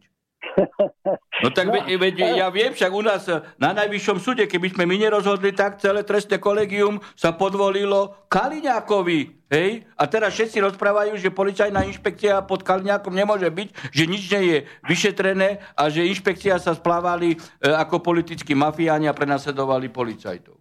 [1.39, 3.23] No tak no, veď, ja viem, však u nás
[3.63, 9.47] na najvyššom súde, keby sme my nerozhodli tak, celé trestné kolegium sa podvolilo Kaliňákovi.
[9.49, 9.87] Hej?
[9.95, 14.59] A teraz všetci rozprávajú, že policajná inšpekcia pod Kaliňákom nemôže byť, že nič nie je
[14.85, 17.39] vyšetrené a že inšpekcia sa splávali e,
[17.71, 20.59] ako politickí mafiáni a prenasledovali policajtov.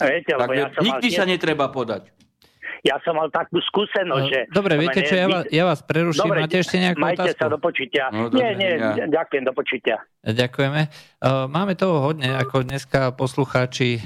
[0.00, 2.19] Viete, tak ja nikdy sa netreba podať.
[2.80, 4.40] Ja som mal takú skúsenosť, že...
[4.48, 6.24] Dobre, viete čo, ja vás, ja vás preruším.
[6.24, 7.40] Dobre, Máte ešte nejakú majte otázku?
[7.40, 8.04] sa do počutia.
[8.08, 9.04] No, nie, nie, ja.
[9.04, 10.00] ďakujem, do počutia.
[10.24, 10.80] Ďakujeme.
[11.52, 14.00] Máme toho hodne, ako dneska poslucháči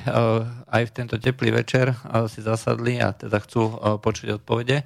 [0.66, 1.94] aj v tento teplý večer
[2.26, 4.82] si zasadli a teda chcú počuť odpovede.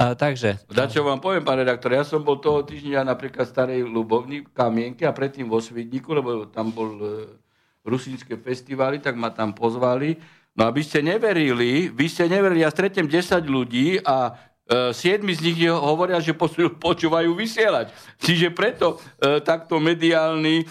[0.00, 0.56] A, takže...
[0.72, 4.48] Da čo vám poviem, pán redaktor, ja som bol toho týždňa napríklad v starej Lubovni,
[4.48, 7.28] Kamienke a predtým vo Svidníku, lebo tam bol e,
[7.84, 10.16] rusínske festivály, tak ma tam pozvali.
[10.58, 14.34] No aby ste neverili, vy ste neverili, ja stretnem 10 ľudí a
[14.70, 16.30] E, siedmi z nich hovoria, že
[16.78, 17.90] počúvajú vysielať.
[18.22, 20.64] Čiže preto e, takto mediálny e,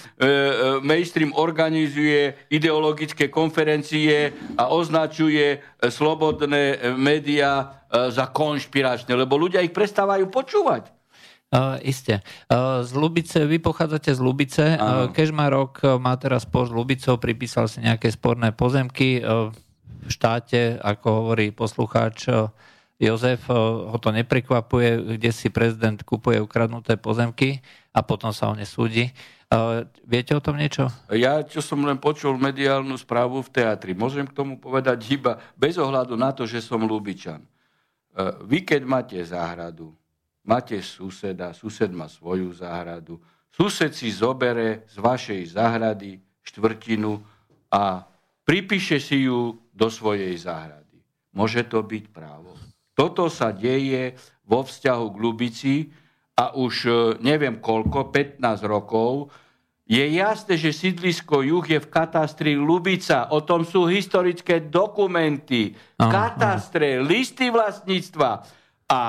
[0.79, 10.93] mainstream organizuje ideologické konferencie a označuje slobodné médiá za konšpiračné, lebo ľudia ich prestávajú počúvať.
[11.49, 12.21] Uh, isté.
[12.45, 14.77] Uh, z Lubice, vy pochádzate z Lubice.
[14.77, 19.17] Uh, Kežmarok má teraz pod Lubicou, pripísal si nejaké sporné pozemky.
[19.17, 19.49] Uh,
[20.09, 22.49] štáte, ako hovorí poslucháč, uh,
[22.99, 27.63] Jozef eh, ho to neprekvapuje, kde si prezident kupuje ukradnuté pozemky
[27.95, 29.07] a potom sa o ne súdi.
[29.49, 30.91] Eh, viete o tom niečo?
[31.15, 35.79] Ja, čo som len počul mediálnu správu v teatri, môžem k tomu povedať iba bez
[35.79, 37.39] ohľadu na to, že som Lubičan.
[37.39, 39.95] Eh, vy, keď máte záhradu,
[40.43, 43.15] máte suseda, sused má svoju záhradu,
[43.47, 47.15] sused si zobere z vašej záhrady štvrtinu
[47.71, 48.03] a
[48.43, 50.99] pripíše si ju do svojej záhrady.
[51.31, 52.51] Môže to byť právo?
[52.91, 55.75] Toto sa deje vo vzťahu k Lubici
[56.35, 56.91] a už e,
[57.23, 59.31] neviem koľko, 15 rokov.
[59.87, 63.31] Je jasné, že sídlisko juh je v katastri Lubica.
[63.31, 67.07] O tom sú historické dokumenty, aha, katastre, aha.
[67.07, 68.29] listy vlastníctva
[68.91, 69.01] a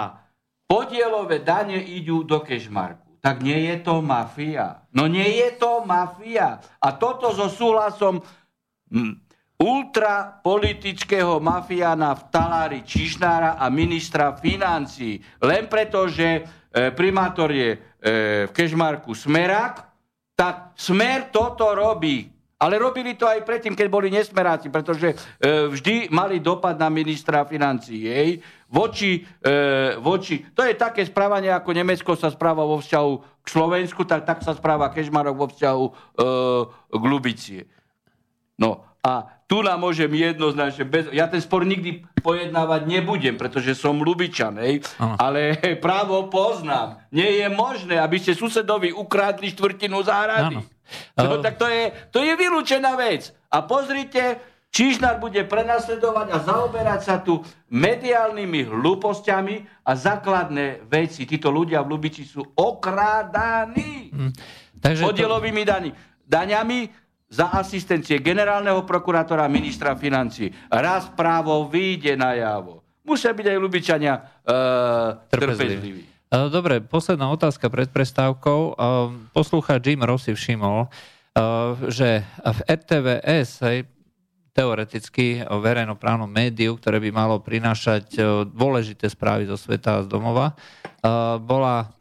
[0.71, 3.19] podielové dane idú do Kešmarku.
[3.21, 4.87] Tak nie je to mafia.
[4.97, 6.57] No nie je to mafia.
[6.81, 8.25] A toto so súhlasom
[9.61, 15.21] ultrapolitického mafiána v talári Čižnára a ministra financí.
[15.45, 16.43] Len preto, že e,
[16.97, 17.79] primátor je e,
[18.49, 19.85] v Kežmarku Smerák,
[20.33, 22.33] tak Smer toto robí.
[22.61, 25.17] Ale robili to aj predtým, keď boli nesmeráci, pretože e,
[25.69, 28.09] vždy mali dopad na ministra financí.
[28.09, 29.25] Jej, voči,
[30.01, 34.39] voči, to je také správanie, ako Nemecko sa správa vo vzťahu k Slovensku, tak, tak
[34.45, 35.85] sa správa Kežmarok vo vzťahu
[36.87, 37.67] k Lubicie.
[38.61, 43.99] No a tu nám môžem jednoznačne, bez, ja ten spor nikdy pojednávať nebudem, pretože som
[43.99, 44.87] Lubičan, hej,
[45.19, 47.03] ale právo poznám.
[47.11, 50.55] Nie je možné, aby ste susedovi ukradli štvrtinu záhrady.
[51.19, 53.35] No, tak to je, to je vylúčená vec.
[53.51, 54.39] A pozrite,
[54.71, 57.43] Čižnár bude prenasledovať a zaoberať sa tu
[57.75, 61.27] mediálnymi hlúpostiami a základné veci.
[61.27, 64.15] Títo ľudia v Lubici sú okrádaní.
[64.15, 64.31] Hmm.
[64.79, 65.91] Takže Podielovými to...
[66.23, 66.79] daňami
[67.31, 70.51] za asistencie generálneho prokurátora ministra financí.
[70.67, 72.83] Raz právo vyjde na javo.
[73.07, 76.05] Musia byť aj Lubičania uh, trpezliví.
[76.31, 78.61] E, dobre, posledná otázka pred prestávkou.
[78.71, 78.73] E,
[79.31, 80.87] Poslúcha Jim Rossi všimol,
[81.91, 83.63] že v RTVS,
[84.51, 88.19] teoreticky o verejnoprávnom médiu, ktoré by malo prinášať
[88.51, 90.59] dôležité správy zo sveta a z domova,
[91.39, 91.95] bola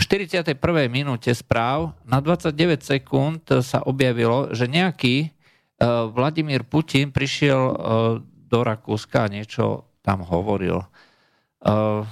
[0.00, 0.56] 41.
[0.88, 7.74] minúte správ na 29 sekúnd sa objavilo, že nejaký uh, Vladimír Putin prišiel uh,
[8.24, 10.80] do Rakúska a niečo tam hovoril.
[11.60, 12.08] Uh,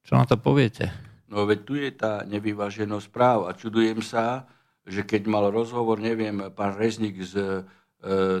[0.00, 0.88] čo na to poviete?
[1.28, 4.48] No veď tu je tá nevyváženosť správ a čudujem sa,
[4.88, 8.40] že keď mal rozhovor, neviem, pán Reznik z uh,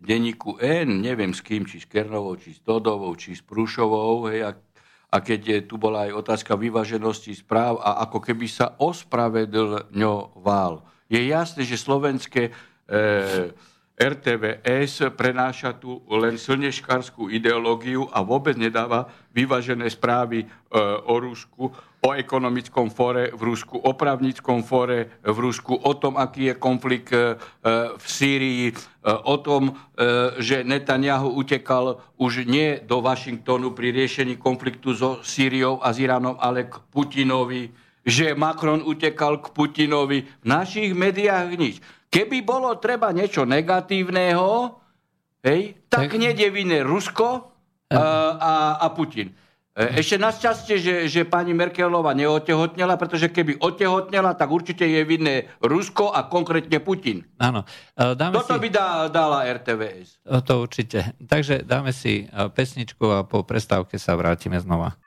[0.00, 4.48] denníku N, neviem s kým, či s Kernovou, či s Todovou, či s Prúšovou, hej,
[4.48, 4.56] a
[5.10, 10.86] a keď tu bola aj otázka vyvaženosti správ a ako keby sa ospravedlňoval.
[11.10, 12.52] Je jasné, že slovenské e,
[14.00, 20.46] RTVS prenáša tu len slneškárskú ideológiu a vôbec nedáva vyvážené správy e,
[21.04, 21.68] o Rusku,
[22.00, 27.12] o ekonomickom fóre v Rusku, o právnickom fóre v Rusku, o tom, aký je konflikt
[27.12, 27.36] e,
[27.92, 29.76] v Sýrii, e, o tom,
[30.40, 36.40] že Netanyahu utekal už nie do Washingtonu pri riešení konfliktu so Sýriou a s Iránom,
[36.40, 37.68] ale k Putinovi,
[38.00, 40.24] že Macron utekal k Putinovi.
[40.24, 41.84] V našich médiách nič.
[42.10, 44.82] Keby bolo treba niečo negatívneho,
[45.46, 46.18] hej, tak, tak...
[46.18, 47.54] hneď je vinné Rusko
[47.90, 48.02] a,
[48.34, 49.30] a, a Putin.
[49.70, 55.48] E, ešte našťastie, že, že pani Merkelová neotehotnela, pretože keby otehotnela, tak určite je vinné
[55.64, 57.24] Rusko a konkrétne Putin.
[57.40, 57.64] Áno.
[57.96, 58.60] E, dáme Toto si...
[58.60, 60.20] by dá, dala RTVS.
[60.26, 61.16] To určite.
[61.16, 64.99] Takže dáme si e, pesničku a po prestávke sa vrátime znova.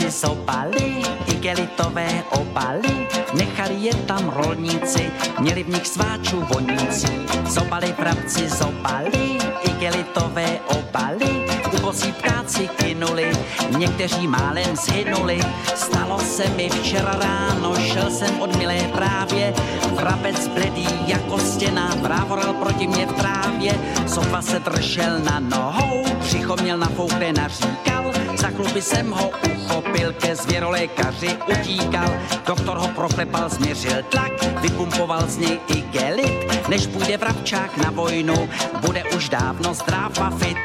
[0.00, 5.10] vrabci, zobali, igelitové obaly, nechali je tam rolníci,
[5.40, 7.08] měli v nich sváčů voníci.
[7.48, 11.44] Zobali vrabci, zobali, igelitové obaly,
[11.76, 13.32] ubozí ptáci kynuli,
[13.78, 15.40] někteří málem zhynuli.
[15.74, 19.52] Stalo se mi včera ráno, šel jsem od milé právě,
[20.00, 23.72] vrabec bledý jako stěna, vrávoral proti mě v trávě,
[24.06, 28.12] sotva se držel na nohou, břicho měl nafoukné naříkal,
[28.50, 32.10] za chluby jsem ho uchopil, ke zvěrolékaři utíkal,
[32.46, 38.48] doktor ho proklepal, změřil tlak, vypumpoval z něj i gelit, než půjde vrabčák na vojnu,
[38.80, 40.58] bude už dávno zdrav a fit.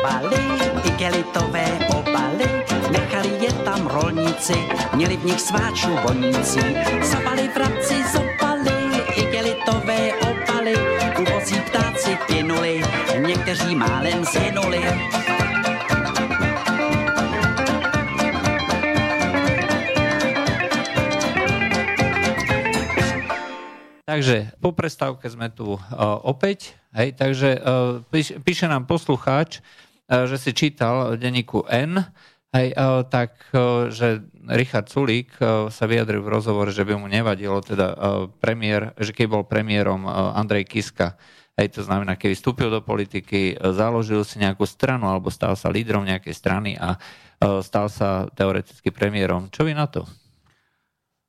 [0.00, 0.40] Zobali,
[0.88, 2.48] igelitové obaly,
[2.88, 4.56] nechali je tam rolníci,
[4.96, 6.64] měli v nich sváčů vonící.
[7.04, 10.74] Zobali vrabci, zobali, igelitové obaly,
[11.20, 12.80] uvozí ptáci plynuli,
[13.26, 14.80] někteří málem zhynuli.
[24.10, 25.78] Takže po prestávke sme tu uh,
[26.26, 26.74] opäť.
[26.90, 29.62] Hej, takže uh, píš, píše nám poslucháč,
[30.10, 32.02] že si čítal v denníku N,
[32.50, 35.38] hej, uh, tak, uh, že Richard Sulík
[35.70, 37.94] sa vyjadril v rozhovore, že by mu nevadilo teda
[38.42, 41.14] premiér, že keď bol premiérom Andrej Kiska,
[41.54, 46.02] hej, to znamená, keby vstúpil do politiky, založil si nejakú stranu alebo stal sa lídrom
[46.02, 46.98] nejakej strany a
[47.62, 49.52] stal sa teoreticky premiérom.
[49.52, 50.08] Čo vy na to?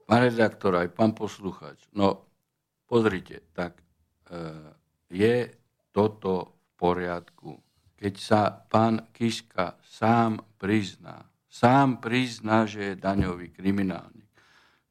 [0.07, 2.27] Pán redaktor, aj pán poslucháč, no
[2.83, 3.79] pozrite, tak
[4.27, 4.35] e,
[5.07, 5.47] je
[5.95, 7.51] toto v poriadku,
[8.01, 14.25] keď sa pán Kiska sám prizná, sám prizná, že je daňový kriminálnik.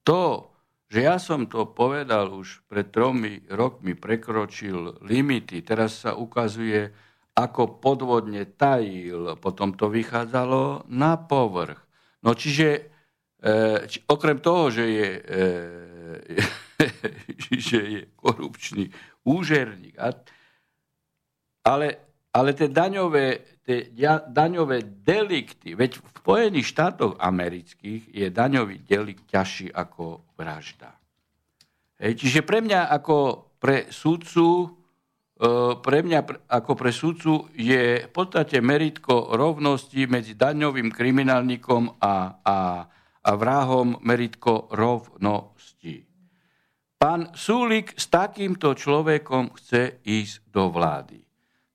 [0.06, 0.54] To,
[0.86, 7.82] že ja som to povedal už pred tromi rokmi, prekročil limity, teraz sa ukazuje, ako
[7.82, 11.82] podvodne tajil, potom to vychádzalo na povrch.
[12.22, 12.68] No čiže,
[13.42, 15.38] e, či, okrem toho, že je e,
[17.68, 18.90] že je korupčný
[19.24, 19.96] úžerník.
[21.64, 21.86] Ale,
[22.30, 23.90] ale tie daňové, tie
[24.30, 30.94] daňové delikty, veď v Spojených štátoch amerických je daňový delikt ťažší ako vražda.
[31.98, 34.72] Hej, čiže pre mňa ako pre súdcu
[35.36, 35.46] e,
[35.84, 42.58] pre mňa ako pre súdcu je v podstate meritko rovnosti medzi daňovým kriminálnikom a, a,
[43.20, 46.08] a vrahom meritko rovnosti.
[47.00, 51.29] Pán Súlik s takýmto človekom chce ísť do vlády.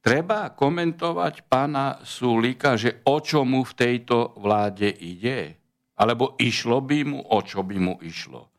[0.05, 5.57] Treba komentovať pána Súlika, že o čo mu v tejto vláde ide?
[5.97, 8.53] Alebo išlo by mu, o čo by mu išlo?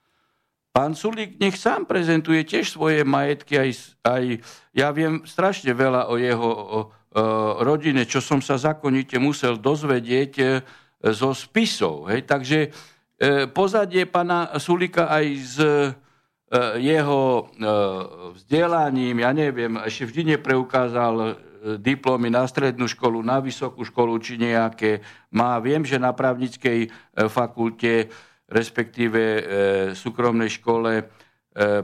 [0.74, 3.70] Pán Sulík nech sám prezentuje tiež svoje majetky, aj,
[4.02, 4.42] aj
[4.74, 6.78] ja viem strašne veľa o jeho o, o,
[7.62, 10.44] rodine, čo som sa zákonite musel dozvedieť e,
[11.14, 12.10] zo spisov.
[12.10, 12.26] Hej?
[12.26, 12.68] Takže e,
[13.54, 15.56] pozadie pána Sulika aj z
[16.46, 17.66] E, jeho e,
[18.46, 21.26] vzdelaním, ja neviem, ešte vždy nepreukázal e,
[21.82, 25.02] diplomy na strednú školu, na vysokú školu či nejaké.
[25.34, 26.94] Má, viem, že na právnickej
[27.26, 28.06] fakulte,
[28.46, 29.42] respektíve
[29.98, 31.10] súkromnej škole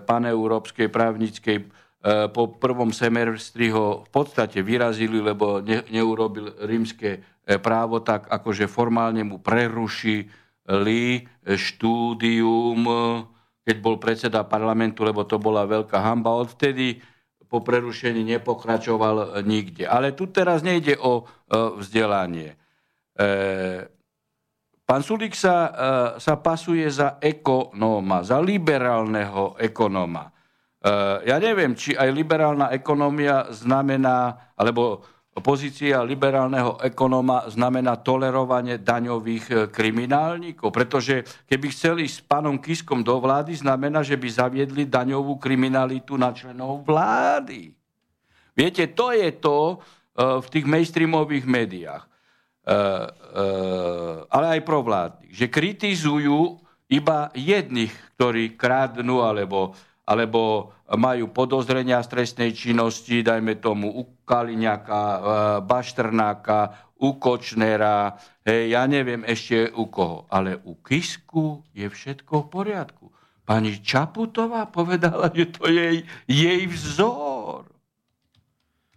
[0.07, 1.67] paneurópskej právnickej
[2.31, 7.23] po prvom semestri ho v podstate vyrazili, lebo ne, neurobil rímske
[7.63, 10.31] právo, tak akože formálne mu prerušili
[11.43, 12.81] štúdium
[13.63, 16.35] keď bol predseda parlamentu, lebo to bola veľká hamba.
[16.35, 16.99] Odvtedy
[17.47, 19.85] po prerušení nepokračoval nikde.
[19.85, 22.57] Ale tu teraz nejde o vzdelanie.
[23.13, 23.27] E,
[24.89, 25.71] pán Sulik sa, e,
[26.17, 30.33] sa pasuje za ekonóma, za liberálneho ekonóma.
[30.33, 30.33] E,
[31.29, 35.05] ja neviem, či aj liberálna ekonomia znamená, alebo
[35.41, 43.17] pozícia liberálneho ekonóma znamená tolerovanie daňových e, kriminálnikov, pretože keby chceli s pánom Kiskom do
[43.17, 47.73] vlády, znamená, že by zaviedli daňovú kriminalitu na členov vlády.
[48.53, 49.77] Viete, to je to e,
[50.45, 52.09] v tých mainstreamových médiách, e,
[54.29, 56.61] ale aj provládnych, že kritizujú
[56.93, 59.73] iba jedných, ktorí krádnu alebo
[60.03, 65.19] alebo majú podozrenia z trestnej činnosti, dajme tomu u Kaliňaka, e,
[65.65, 68.15] Baštrnáka, u Kočnera,
[68.47, 70.29] hej, ja neviem ešte u koho.
[70.31, 73.05] Ale u Kisku je všetko v poriadku.
[73.43, 77.67] Pani Čaputová povedala, že to je jej vzor.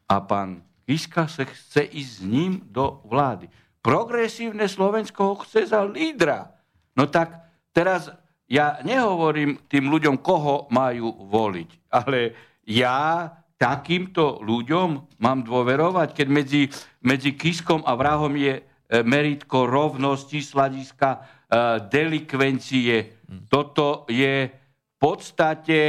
[0.05, 3.49] A pán Kiska sa chce ísť s ním do vlády.
[3.81, 6.53] Progresívne Slovensko ho chce za lídra.
[6.93, 7.41] No tak
[7.73, 8.13] teraz
[8.45, 12.35] ja nehovorím tým ľuďom, koho majú voliť, ale
[12.67, 16.67] ja takýmto ľuďom mám dôverovať, keď medzi,
[16.99, 18.63] medzi Kiskom a vrahom je e,
[19.07, 21.19] meritko rovnosti, sladiska e,
[21.87, 23.23] delikvencie.
[23.47, 25.79] Toto je v podstate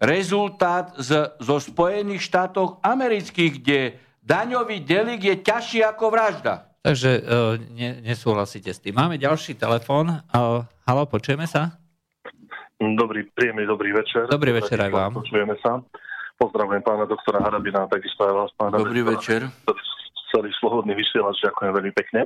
[0.00, 3.80] rezultát z, zo Spojených štátov amerických, kde
[4.24, 6.70] daňový delik je ťažší ako vražda.
[6.80, 8.96] Takže uh, ne, nesúhlasíte s tým.
[8.96, 10.24] Máme ďalší telefón.
[10.32, 11.79] Uh, halo, počujeme sa?
[12.80, 14.24] Dobrý, príjemný dobrý večer.
[14.32, 15.12] Dobrý večer aj vám.
[15.20, 15.84] Počujeme sa.
[16.40, 19.52] Pozdravujem pána doktora Harabina, takisto aj vás, pána Dobrý večer.
[20.32, 22.24] Celý slobodný vysielač, ďakujem veľmi pekne.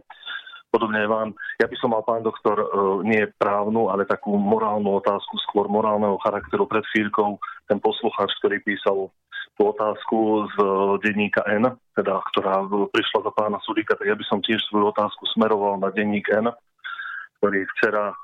[0.70, 1.28] Podobne aj vám.
[1.58, 2.66] Ja by som mal, pán doktor, e,
[3.02, 7.34] nie právnu, ale takú morálnu otázku, skôr morálneho charakteru pred chvíľkou.
[7.66, 9.10] Ten poslucháč, ktorý písal
[9.58, 10.56] tú otázku z
[11.02, 12.62] denníka N, teda, ktorá
[12.94, 16.54] prišla za pána Sudika, tak ja by som tiež svoju otázku smeroval na denník N,
[17.42, 18.14] ktorý včera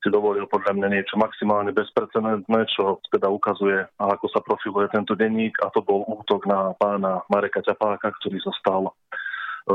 [0.00, 5.60] si dovolil podľa mňa niečo maximálne bezprecedentné, čo teda ukazuje, ako sa profiluje tento denník.
[5.60, 8.92] A to bol útok na pána Mareka Ťapáka, ktorý zostal e,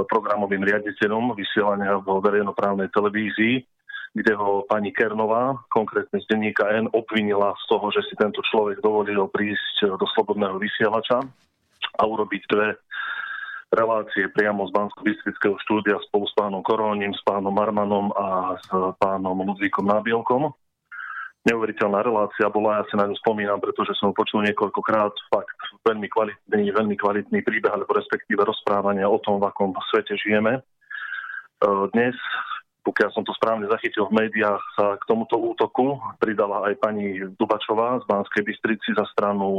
[0.10, 3.62] programovým riaditeľom vysielania vo verejnoprávnej televízii,
[4.18, 8.82] kde ho pani Kernová, konkrétne z denníka N, obvinila z toho, že si tento človek
[8.82, 11.22] dovolil prísť do slobodného vysielača
[11.96, 12.82] a urobiť dve
[13.74, 15.02] relácie priamo z bansko
[15.66, 18.68] štúdia spolu s pánom Korónim, s pánom Marmanom a s
[19.02, 20.54] pánom Ludvíkom Nábielkom.
[21.46, 26.74] Neuveriteľná relácia bola, ja si na ňu spomínam, pretože som počul niekoľkokrát fakt veľmi kvalitný,
[26.74, 30.58] veľmi kvalitný príbeh, alebo respektíve rozprávania o tom, v akom svete žijeme.
[30.58, 30.62] E,
[31.94, 32.18] dnes
[32.86, 37.98] pokiaľ som to správne zachytil v médiách, sa k tomuto útoku pridala aj pani Dubačová
[38.00, 39.50] z Banskej Bystrici za stranu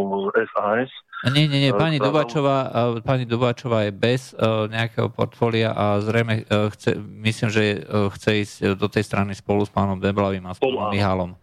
[0.55, 0.89] SAS.
[1.35, 2.71] Nie, nie, nie, pani Dubačová,
[3.03, 6.95] pani Dubačová je bez uh, nejakého portfólia a zrejme chce,
[7.27, 7.83] myslím, že
[8.15, 11.35] chce ísť do tej strany spolu s pánom Deblavým a s pánom Mihálom.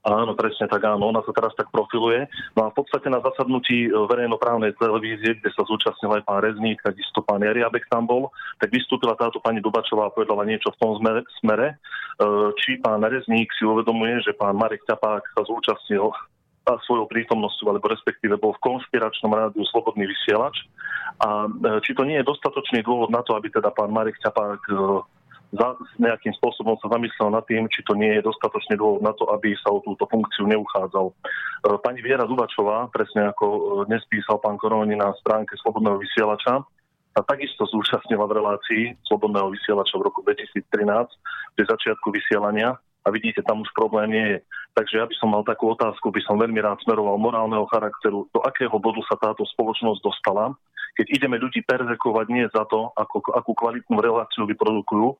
[0.00, 1.12] Áno, presne tak áno.
[1.12, 2.24] Ona sa teraz tak profiluje.
[2.56, 6.80] No a v podstate na zasadnutí e, verejnoprávnej televízie, kde sa zúčastnil aj pán Rezník,
[6.80, 10.96] takisto pán Jariabek tam bol, tak vystúpila táto pani Dubačová a povedala niečo v tom
[10.96, 11.74] smere, e,
[12.64, 16.08] či pán Rezník si uvedomuje, že pán Marek Ťapák sa zúčastnil
[16.64, 20.64] a svojou prítomnosťou, alebo respektíve bol v konšpiračnom rádiu Slobodný vysielač.
[21.20, 24.64] A e, či to nie je dostatočný dôvod na to, aby teda pán Marek Ťapák
[25.50, 29.26] za, nejakým spôsobom sa zamyslel nad tým, či to nie je dostatočný dôvod na to,
[29.34, 31.10] aby sa o túto funkciu neuchádzal.
[31.10, 31.14] E,
[31.82, 36.62] pani Viera Zubačová, presne ako e, dnes písal pán Koroni na stránke Slobodného vysielača,
[37.10, 40.86] sa takisto zúčastnila v relácii Slobodného vysielača v roku 2013
[41.58, 44.38] pri začiatku vysielania a vidíte, tam už problém nie je.
[44.76, 48.40] Takže ja by som mal takú otázku, by som veľmi rád smeroval morálneho charakteru, do
[48.46, 50.54] akého bodu sa táto spoločnosť dostala,
[51.00, 55.16] keď ideme ľudí perzekovať nie za to, ako, akú kvalitnú reláciu vyprodukujú,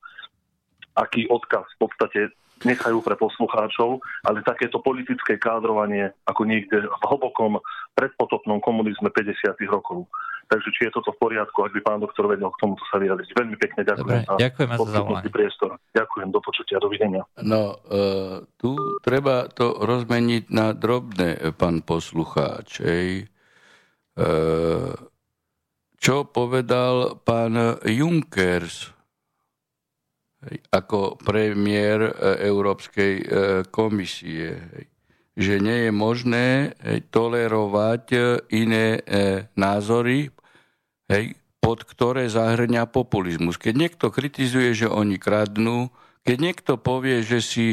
[0.92, 2.20] aký odkaz v podstate
[2.60, 7.56] nechajú pre poslucháčov, ale takéto politické kádrovanie ako niekde v hlbokom
[7.96, 9.56] predpotopnom komunizme 50.
[9.72, 10.04] rokov.
[10.52, 13.32] Takže či je toto v poriadku, ak by pán doktor vedel k tomuto sa vyjadriť.
[13.38, 14.26] Veľmi pekne ďakujem.
[14.28, 15.30] Dobre, ďakujem za zavolanie.
[15.32, 15.70] priestor.
[15.96, 17.22] Ďakujem, do počutia, dovidenia.
[17.40, 22.82] No, uh, tu treba to rozmeniť na drobné, pán poslucháč.
[22.82, 23.30] Ej.
[24.18, 25.09] Uh,
[26.00, 29.00] čo povedal pán Junkers
[30.72, 32.12] ako premiér e,
[32.48, 33.24] Európskej e,
[33.68, 34.56] komisie,
[35.36, 36.72] že nie je možné
[37.12, 38.18] tolerovať e,
[38.56, 39.04] iné
[39.54, 40.32] názory,
[41.60, 43.60] pod ktoré zahrňa populizmus.
[43.60, 45.92] Keď niekto kritizuje, že oni kradnú,
[46.24, 47.66] keď niekto povie, že si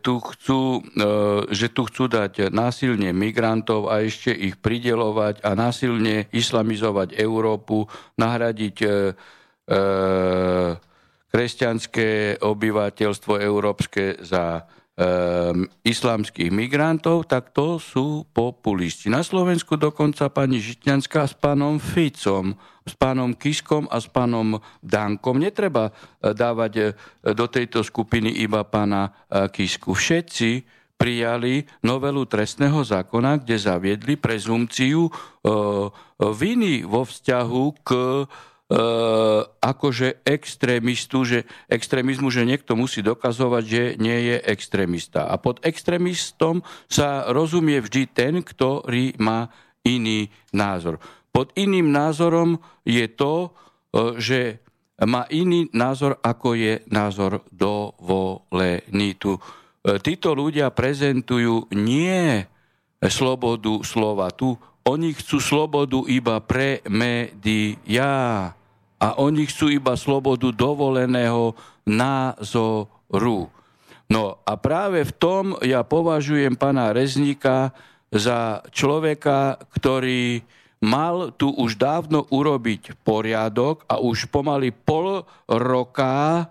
[0.00, 1.04] tu chcú, e,
[1.52, 7.84] že tu chcú dať násilne migrantov a ešte ich pridelovať a násilne islamizovať Európu,
[8.16, 8.88] nahradiť e,
[11.28, 14.64] kresťanské obyvateľstvo európske za
[14.98, 19.06] um, islamských migrantov, tak to sú populisti.
[19.06, 25.36] Na Slovensku dokonca pani Žitňanská s pánom Ficom s pánom Kiskom a s pánom Dankom.
[25.36, 26.84] Netreba e, dávať e,
[27.36, 29.92] do tejto skupiny iba pána e, Kisku.
[29.92, 30.64] Všetci
[30.96, 35.06] prijali novelu trestného zákona, kde zaviedli prezumciu
[36.18, 37.90] viny vo vzťahu k
[39.64, 41.38] akože extrémistu, že
[41.72, 45.24] extrémizmu, že niekto musí dokazovať, že nie je extrémista.
[45.24, 49.48] A pod extrémistom sa rozumie vždy ten, ktorý má
[49.88, 51.00] iný názor.
[51.32, 53.48] Pod iným názorom je to,
[53.92, 54.40] e, že
[55.00, 59.16] má iný názor, ako je názor dovolený.
[59.16, 59.38] Tu
[60.02, 62.42] títo ľudia prezentujú nie
[63.06, 64.34] slobodu slova.
[64.34, 64.58] Tu
[64.88, 68.57] oni chcú slobodu iba pre médiá
[68.98, 71.54] a oni chcú iba slobodu dovoleného
[71.86, 73.46] názoru.
[74.08, 77.70] No a práve v tom ja považujem pána Rezníka
[78.08, 80.42] za človeka, ktorý
[80.80, 86.42] mal tu už dávno urobiť poriadok a už pomaly pol roka e,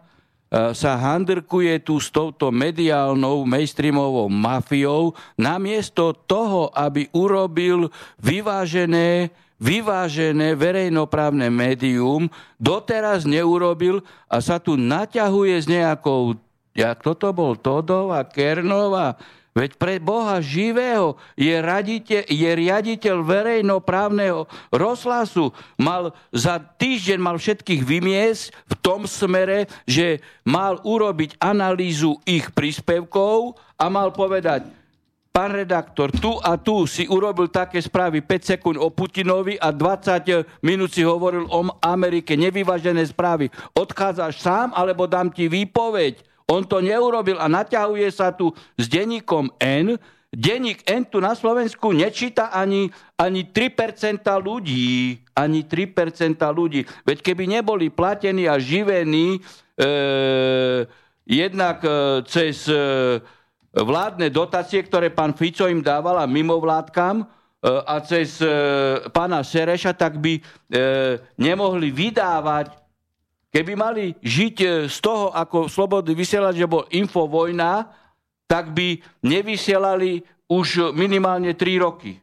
[0.75, 7.87] sa handrkuje tu s touto mediálnou mainstreamovou mafiou, namiesto toho, aby urobil
[8.19, 12.29] vyvážené vyvážené verejnoprávne médium,
[12.61, 16.37] doteraz neurobil a sa tu naťahuje s nejakou,
[16.77, 19.17] jak toto bol, Todova, Kernova,
[19.57, 25.49] Veď pre Boha živého je, radite, je riaditeľ verejnoprávneho rozhlasu.
[25.81, 33.57] Mal za týždeň mal všetkých vymiesť v tom smere, že mal urobiť analýzu ich príspevkov
[33.81, 34.69] a mal povedať,
[35.37, 40.65] pán redaktor, tu a tu si urobil také správy 5 sekúnd o Putinovi a 20
[40.65, 43.53] minút si hovoril o Amerike, nevyvážené správy.
[43.77, 46.25] Odchádzaš sám, alebo dám ti výpoveď.
[46.49, 48.49] On to neurobil a naťahuje sa tu
[48.81, 50.01] s denníkom N.
[50.33, 55.21] Denník N tu na Slovensku nečíta ani, ani 3% ľudí.
[55.37, 56.81] Ani 3% ľudí.
[57.05, 59.39] Veď keby neboli platení a živení e,
[61.29, 63.21] jednak e, cez e,
[63.73, 67.25] vládne dotácie, ktoré pán Fico im dával a mimovládkam, e,
[67.65, 68.47] a cez e,
[69.11, 70.41] pána Sereša, tak by e,
[71.39, 72.87] nemohli vydávať
[73.47, 77.89] Keby mali žiť z toho, ako slobodný vysielač, že bol infovojna,
[78.45, 82.19] tak by nevysielali už minimálne 3 roky.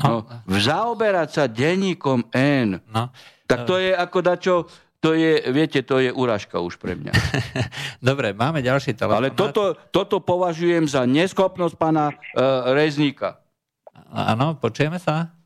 [0.00, 0.24] No.
[0.24, 3.12] No, zaoberať sa denníkom N, no.
[3.48, 4.54] tak to je ako dačo,
[5.00, 7.12] to je, viete, to je úražka už pre mňa.
[8.08, 9.20] Dobre, máme ďalší telefón.
[9.22, 13.40] Ale toto, toto považujem za neschopnosť pána uh, Rezníka.
[14.12, 15.36] Áno, počujeme sa?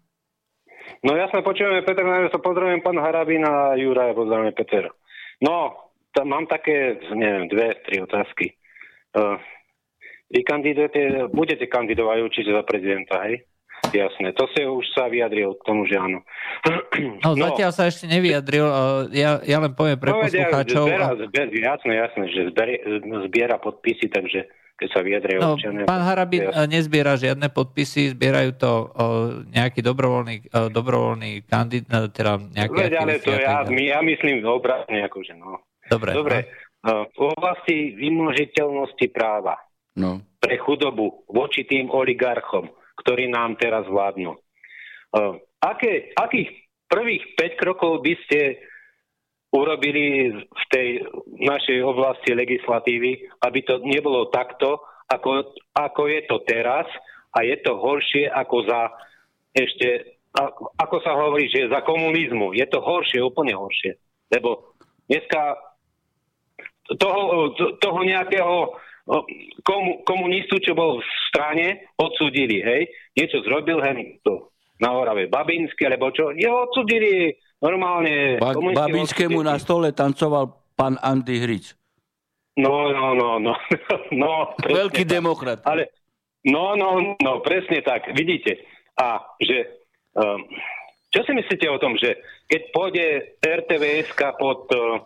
[1.00, 4.84] No jasne, počujeme Peter, sa pozdravujem pán Harabín a Juraj, pozdravujem Peter.
[5.40, 8.52] No, tam mám také, neviem, dve, tri otázky.
[9.16, 9.40] Uh,
[10.30, 13.42] vy kandidujete, budete kandidovať určite za prezidenta, hej?
[13.90, 16.22] Jasné, to si už sa vyjadril k tomu, že áno.
[17.26, 18.66] No, no zatiaľ sa ešte nevyjadril,
[19.10, 20.84] ja, ja len poviem pre no, poslucháčov.
[20.86, 22.40] Zbiera, zbiera, jasné, jasné, že
[23.26, 24.46] zbiera podpisy, takže
[24.80, 25.84] keď sa vyjadria no, občania.
[25.84, 26.64] Pán Harabin ja...
[26.64, 28.80] nezbiera žiadne podpisy, zbierajú to o,
[29.52, 35.04] nejaký dobrovoľný, o, dobrovoľný kandidát, teda nejaký Veď, ale to ja, my, ja myslím obratne,
[35.04, 35.60] akože no.
[35.84, 36.16] Dobre.
[36.16, 36.38] Dobre.
[36.80, 37.04] No.
[37.12, 39.60] V oblasti vymožiteľnosti práva
[40.00, 40.24] no.
[40.40, 42.72] pre chudobu voči tým oligarchom,
[43.02, 44.36] ktorí nám teraz vládnu.
[45.60, 46.48] Aké, akých
[46.86, 48.60] prvých 5 krokov by ste
[49.50, 50.88] urobili v tej
[51.26, 54.78] našej oblasti legislatívy, aby to nebolo takto,
[55.10, 56.86] ako, ako je to teraz
[57.34, 58.80] a je to horšie ako za
[59.50, 60.18] ešte,
[60.78, 62.54] ako sa hovorí, že za komunizmu.
[62.54, 63.98] Je to horšie, úplne horšie.
[64.30, 64.78] Lebo
[65.10, 65.58] dneska
[66.94, 67.50] toho,
[67.82, 68.78] toho nejakého
[69.66, 71.66] komu, komunistu, čo bol v strane,
[71.98, 72.82] odsudili, hej,
[73.18, 74.50] niečo zrobil, hej, to
[74.80, 78.40] na Orave Babinsky, alebo čo, jeho odsudili normálne...
[78.40, 81.76] Ba- Babinskému na stole tancoval pán Andy Hric.
[82.56, 83.52] No, no, no, no.
[84.22, 85.12] no Veľký tak.
[85.20, 85.58] demokrat.
[85.68, 85.92] Ale,
[86.48, 88.08] no, no, no, presne tak.
[88.16, 88.64] Vidíte.
[88.96, 89.84] A že...
[90.16, 90.48] Um,
[91.10, 93.06] čo si myslíte o tom, že keď pôjde
[93.42, 94.64] RTVS pod...
[94.72, 95.02] Uh,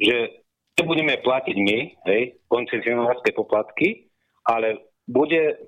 [0.00, 0.45] že
[0.76, 1.78] to budeme platiť my,
[2.12, 4.06] hej, koncesionárske poplatky,
[4.44, 5.66] ale bude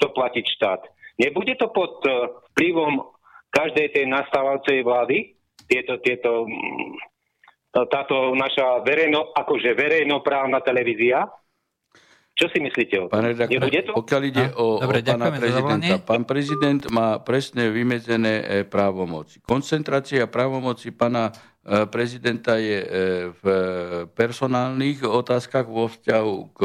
[0.00, 0.80] to platiť štát.
[1.20, 3.04] Nebude to pod uh, vplyvom
[3.52, 5.38] každej tej nastávajúcej vlády?
[5.68, 6.92] tieto, tieto, mm,
[7.92, 11.28] táto naša verejno, akože verejnoprávna televízia.
[12.38, 13.18] Čo si myslíte o tom?
[13.18, 13.98] Nebude to?
[13.98, 19.42] Pokiaľ ide a, o, dobre, o pána prezidenta, pán prezident má presne vymedzené e, právomoci.
[19.42, 21.57] Koncentrácia právomoci pána e,
[21.92, 22.88] prezidenta je e,
[23.36, 23.44] v
[24.16, 26.60] personálnych otázkach vo vzťahu k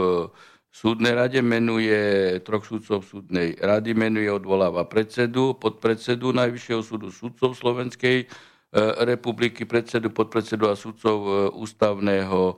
[0.73, 8.25] súdnej rade, menuje troch súdcov súdnej rady, menuje, odvoláva predsedu, podpredsedu Najvyššieho súdu súdcov Slovenskej
[8.73, 12.55] E, republiky, predsedu, podpredsedu a sudcov e, ústavného e,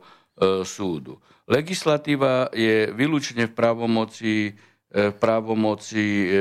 [0.64, 1.20] súdu.
[1.44, 4.56] Legislatíva je vylúčne v právomoci,
[4.96, 6.32] v právomoci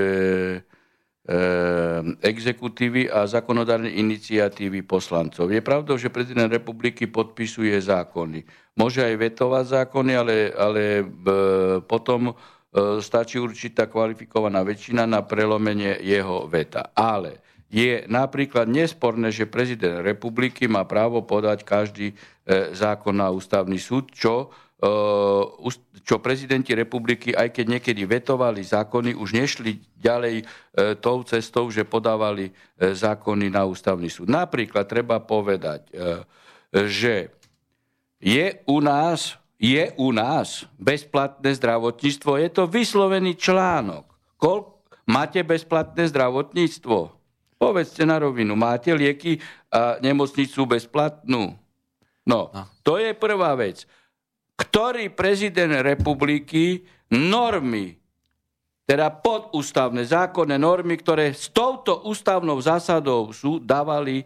[2.20, 5.48] exekutívy a zákonodárnej iniciatívy poslancov.
[5.48, 8.44] Je pravdou, že prezident republiky podpisuje zákony.
[8.76, 11.00] Môže aj vetovať zákony, ale, ale
[11.88, 12.36] potom
[13.00, 16.92] stačí určitá kvalifikovaná väčšina na prelomenie jeho veta.
[16.92, 17.40] Ale
[17.72, 22.12] je napríklad nesporné, že prezident republiky má právo podať každý
[22.76, 24.52] zákon na ústavný súd, čo
[26.04, 30.44] čo prezidenti republiky, aj keď niekedy vetovali zákony, už nešli ďalej
[31.00, 34.28] tou cestou, že podávali zákony na ústavný súd.
[34.28, 35.88] Napríklad treba povedať,
[36.68, 37.32] že
[38.20, 42.36] je u nás, je u nás bezplatné zdravotníctvo.
[42.36, 44.04] Je to vyslovený článok.
[44.36, 44.68] Kol,
[45.08, 46.98] máte bezplatné zdravotníctvo?
[47.56, 49.40] Povedzte na rovinu, máte lieky
[49.72, 51.56] a nemocnicu bezplatnú?
[52.28, 53.88] No, no, to je prvá vec.
[54.54, 57.98] Ktorý prezident republiky normy,
[58.84, 64.24] teda podústavné zákonné normy, ktoré s touto ústavnou zásadou sú, dávali e,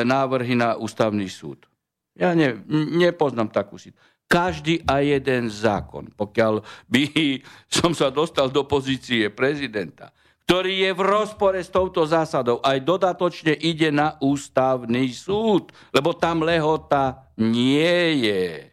[0.00, 1.68] návrhy na ústavný súd.
[2.16, 2.58] Ja ne,
[2.98, 4.16] nepoznám takú situáciu.
[4.28, 7.02] Každý a jeden zákon, pokiaľ by
[7.80, 10.12] som sa dostal do pozície prezidenta,
[10.48, 16.40] ktorý je v rozpore s touto zásadou, aj dodatočne ide na ústavný súd, lebo tam
[16.40, 18.72] lehota nie je.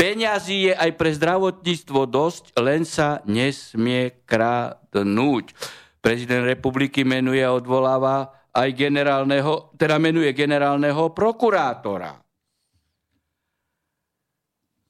[0.00, 5.52] Peňazí je aj pre zdravotníctvo dosť, len sa nesmie kradnúť.
[6.00, 12.16] Prezident republiky menuje a odvoláva aj generálneho, teda menuje generálneho prokurátora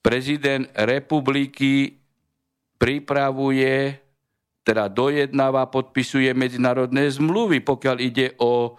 [0.00, 2.00] prezident republiky
[2.80, 4.00] pripravuje,
[4.64, 8.76] teda dojednáva, podpisuje medzinárodné zmluvy, pokiaľ ide o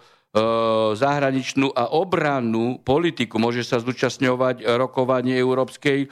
[0.96, 3.36] zahraničnú a obrannú politiku.
[3.36, 6.08] Môže sa zúčastňovať rokovanie Európskej e,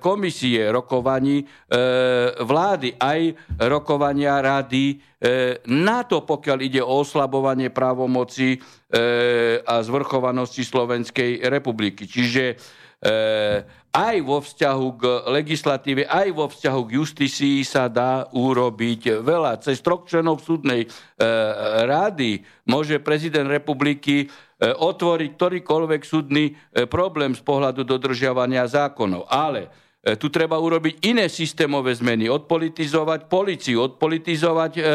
[0.00, 1.46] komisie, rokovaní e,
[2.40, 3.20] vlády, aj
[3.68, 8.58] rokovania rady e, NATO, pokiaľ ide o oslabovanie právomoci e,
[9.60, 12.08] a zvrchovanosti Slovenskej republiky.
[12.08, 12.54] Čiže e,
[13.88, 19.62] aj vo vzťahu k legislatíve, aj vo vzťahu k justícii sa dá urobiť veľa.
[19.62, 20.88] Cez troch členov súdnej e,
[21.86, 24.26] rady môže prezident republiky e,
[24.66, 26.58] otvoriť ktorýkoľvek súdny
[26.90, 29.30] problém z pohľadu dodržiavania zákonov.
[29.30, 29.70] Ale
[30.16, 34.86] tu treba urobiť iné systémové zmeny, odpolitizovať policiu, odpolitizovať e, e,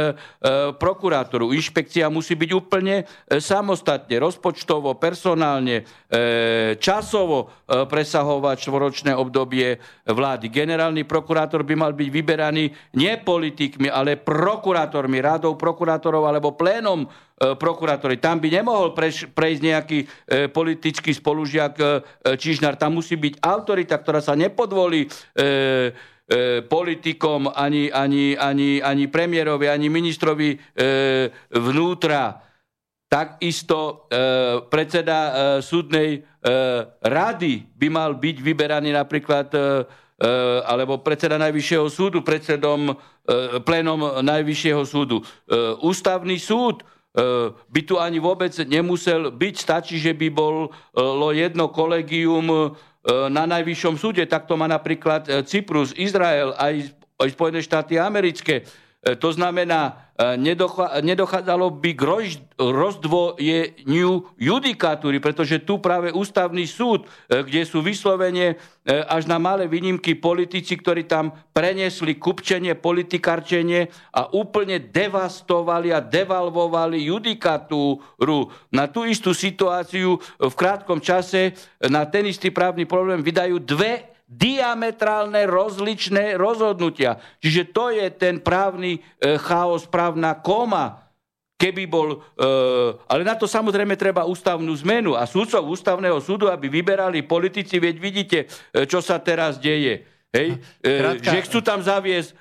[0.74, 1.54] prokurátoru.
[1.54, 10.48] Inšpekcia musí byť úplne e, samostatne, rozpočtovo, personálne, e, časovo e, presahovať štvoročné obdobie vlády.
[10.48, 17.58] Generálny prokurátor by mal byť vyberaný nie politikmi, ale prokurátormi, rádou prokurátorov alebo plénom E,
[17.58, 18.22] prokurátory.
[18.22, 20.08] Tam by nemohol preš, prejsť nejaký e,
[20.48, 21.86] politický spolužiak e,
[22.38, 22.80] Čižnár.
[22.80, 25.44] Tam musí byť autorita, ktorá sa nepodvolí e,
[26.28, 30.60] e, politikom, ani, ani, ani, ani premiérovi, ani ministrovi e,
[31.52, 32.40] vnútra.
[33.08, 34.18] Takisto e,
[34.74, 35.20] predseda
[35.62, 36.26] súdnej
[37.00, 39.48] rady by mal byť vyberaný napríklad
[40.68, 42.92] alebo predseda Najvyššieho súdu, predsedom,
[43.64, 45.24] plénom Najvyššieho súdu.
[45.80, 46.84] Ústavný súd
[47.70, 49.56] by tu ani vôbec nemusel byť.
[49.56, 54.24] Stačí, že by bolo jedno kolegium na najvyššom súde.
[54.24, 58.64] Tak to má napríklad e, Cyprus, Izrael, aj, aj Spojené štáty americké.
[59.04, 62.02] To znamená, nedochádzalo by k
[62.54, 68.56] rozdvojeniu judikatúry, pretože tu práve ústavný súd, e, kde sú vyslovene e,
[69.10, 77.10] až na malé výnimky politici, ktorí tam prenesli kupčenie, politikarčenie a úplne devastovali a devalvovali
[77.10, 78.54] judikatúru.
[78.70, 81.58] Na tú istú situáciu v krátkom čase
[81.90, 87.20] na ten istý právny problém vydajú dve diametrálne rozličné rozhodnutia.
[87.44, 91.04] Čiže to je ten právny e, chaos, právna koma,
[91.60, 92.24] keby bol...
[92.36, 92.48] E,
[93.08, 97.96] ale na to samozrejme treba ústavnú zmenu a súdcov ústavného súdu, aby vyberali politici, veď
[98.00, 98.40] vidíte,
[98.74, 100.08] e, čo sa teraz deje.
[100.34, 100.58] Hej?
[100.82, 102.36] E, že chcú tam zaviesť e,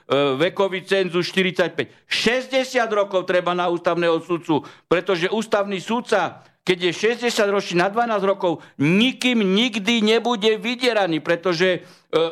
[0.49, 2.09] vekový cenzus 45.
[2.09, 6.93] 60 rokov treba na ústavného sudcu, pretože ústavný sudca keď je
[7.27, 11.79] 60 ročný na 12 rokov, nikým nikdy nebude vydieraný, pretože e,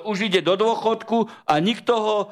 [0.07, 2.26] už ide do dôchodku a nikto ho e,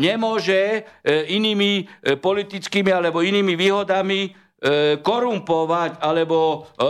[0.00, 0.80] nemôže e,
[1.28, 4.47] inými e, politickými alebo inými výhodami
[5.06, 6.82] korumpovať alebo e,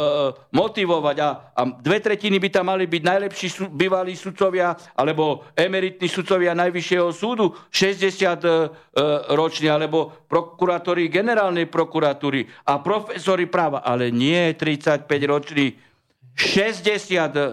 [0.57, 1.16] motivovať.
[1.21, 6.57] A, a dve tretiny by tam mali byť najlepší sú, bývalí sudcovia alebo emeritní sudcovia
[6.57, 8.49] Najvyššieho súdu, 60 e,
[9.37, 15.77] roční, alebo prokurátori generálnej prokuratúry a profesori práva, ale nie 35 roční
[16.33, 17.45] 60 e,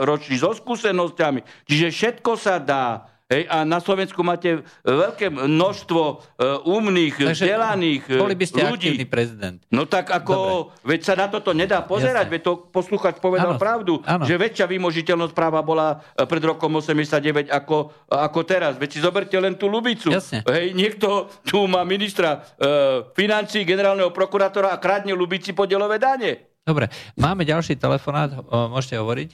[0.00, 1.68] roční so skúsenosťami.
[1.68, 8.02] Čiže všetko sa dá Hej, a na Slovensku máte veľké množstvo uh, umných, Takže vzdelaných
[8.08, 9.04] uh, boli by ste ľudí.
[9.04, 9.60] prezident.
[9.68, 10.96] No tak ako, Dobre.
[10.96, 12.32] veď sa na toto nedá pozerať, Jasne.
[12.32, 13.60] veď to poslúchať povedal ano.
[13.60, 14.24] pravdu, ano.
[14.24, 18.80] že väčšia vymožiteľnosť práva bola e, pred rokom 89 ako, ako teraz.
[18.80, 20.08] Veď si zoberte len tú Lubicu.
[20.08, 20.40] Jasne.
[20.48, 26.56] Hej, niekto tu má ministra uh, financí, generálneho prokurátora a kradne Lubici podielové dane.
[26.64, 26.88] Dobre,
[27.20, 28.32] máme ďalší telefonát,
[28.72, 29.28] môžete hovoriť?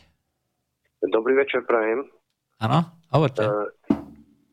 [1.14, 2.10] Dobrý večer, prajem.
[2.58, 3.46] Áno Hovorte.
[3.46, 3.70] Uh,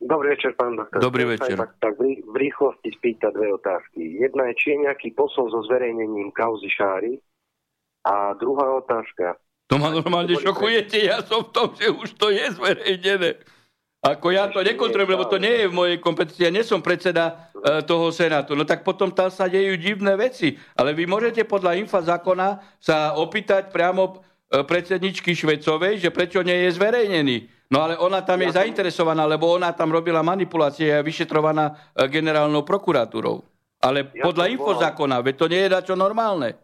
[0.02, 1.00] dobrý večer, pán doktor.
[1.02, 1.56] Dobrý večer.
[1.58, 4.20] Tak, tak v, rýchlosti spýta dve otázky.
[4.20, 7.22] Jedna je, či je nejaký posun so zverejnením kauzy Šáry.
[8.02, 9.38] A druhá otázka.
[9.70, 13.40] To ma normálne šokujete, ja som v tom, že už to je zverejnené.
[14.02, 16.50] Ako ja to nekontrolujem, lebo to nie je v mojej kompetencii.
[16.50, 18.58] Ja nie som predseda e, toho Senátu.
[18.58, 20.58] No tak potom tam sa dejú divné veci.
[20.74, 26.66] Ale vy môžete podľa infa zákona sa opýtať priamo e, predsedničky Švecovej, že prečo nie
[26.66, 27.38] je zverejnený.
[27.72, 31.96] No ale ona tam je ja zainteresovaná, lebo ona tam robila manipulácie a je vyšetrovaná
[31.96, 33.48] e, generálnou prokuratúrou.
[33.80, 36.60] Ale ja podľa infozákona, veď to nie je dačo normálne.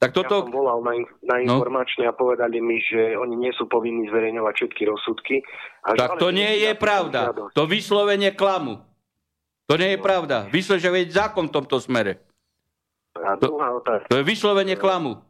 [0.00, 0.44] Tak toto...
[0.44, 0.92] Ja som volal na,
[1.24, 1.60] na no.
[1.60, 2.12] informačne no.
[2.12, 5.36] a povedali mi, že oni nie sú povinní zverejňovať všetky rozsudky.
[5.88, 7.32] A tak to nie je pravda.
[7.56, 8.80] To vyslovenie klamu.
[9.68, 10.04] To nie je no.
[10.04, 10.48] pravda.
[10.52, 12.20] Vyslovene, zákon v tomto smere.
[13.16, 13.56] A to,
[14.08, 15.20] to je vyslovenie klamu.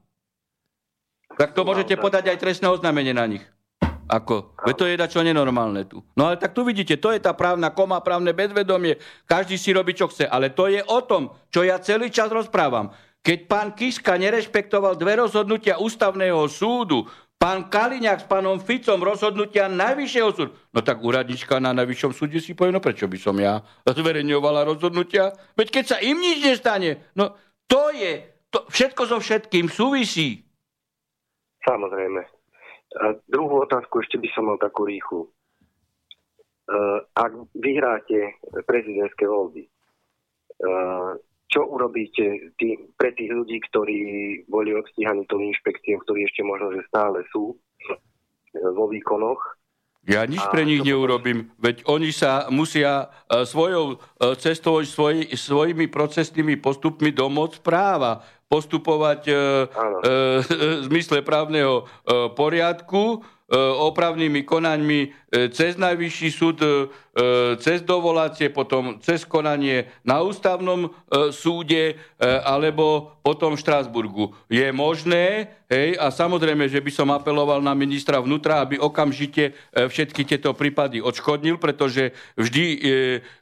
[1.35, 3.45] Tak to môžete podať aj trestné oznámenie na nich.
[4.11, 4.59] Ako?
[4.67, 6.03] Veď to je čo nenormálne tu.
[6.19, 8.99] No ale tak tu vidíte, to je tá právna koma, právne bezvedomie.
[9.31, 10.27] Každý si robí, čo chce.
[10.27, 12.91] Ale to je o tom, čo ja celý čas rozprávam.
[13.23, 17.07] Keď pán Kiska nerešpektoval dve rozhodnutia ústavného súdu,
[17.39, 22.59] pán Kaliňák s pánom Ficom rozhodnutia najvyššieho súdu, no tak úradnička na najvyššom súde si
[22.59, 25.37] povie, no prečo by som ja zverejňovala rozhodnutia?
[25.55, 27.37] Veď keď sa im nič nestane, no
[27.71, 30.43] to je, to, všetko so všetkým súvisí.
[31.63, 32.40] Samozrejme.
[32.99, 35.31] A druhú otázku ešte by som mal takú rýchlu.
[36.71, 38.35] Uh, ak vyhráte
[38.67, 41.15] prezidentské voľby, uh,
[41.51, 43.99] čo urobíte tý, pre tých ľudí, ktorí
[44.47, 47.57] boli odstíhaní tou inšpekciou, ktorí ešte možno, že stále sú e,
[48.55, 49.59] vo výkonoch.
[50.07, 54.01] Ja nič pre nich neurobím, veď oni sa musia svojou
[54.41, 59.39] cestou, svoj, svojimi procesnými postupmi domôcť práva postupovať uh,
[59.71, 65.09] uh, v zmysle právneho uh, poriadku, E, opravnými konaňmi e,
[65.51, 66.87] cez najvyšší súd, e,
[67.59, 70.95] cez dovolácie, potom cez konanie na ústavnom
[71.35, 74.25] súde alebo potom v Štrásburgu.
[74.47, 80.23] Je možné, hej, a samozrejme, že by som apeloval na ministra vnútra, aby okamžite všetky
[80.23, 82.67] tieto prípady odškodnil, pretože vždy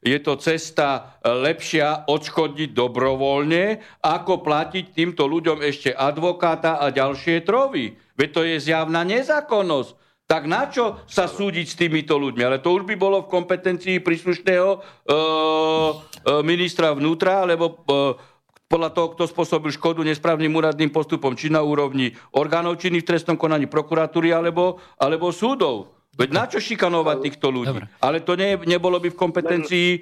[0.01, 8.08] je to cesta lepšia odškodniť dobrovoľne, ako platiť týmto ľuďom ešte advokáta a ďalšie trovy.
[8.19, 9.95] Veď to je zjavná nezákonnosť.
[10.29, 12.45] Tak na čo sa súdiť s týmito ľuďmi?
[12.45, 15.15] Ale to už by bolo v kompetencii príslušného e, e,
[16.45, 17.75] ministra vnútra, alebo e,
[18.69, 23.41] podľa toho, kto spôsobil škodu nesprávnym úradným postupom, či na úrovni orgánov činných v trestnom
[23.41, 25.97] konaní prokuratúry alebo, alebo súdov.
[26.19, 27.73] Veď na čo šikanovať týchto ľudí?
[27.73, 27.87] Dobre.
[28.03, 29.99] Ale to ne, nebolo by v kompetencii e,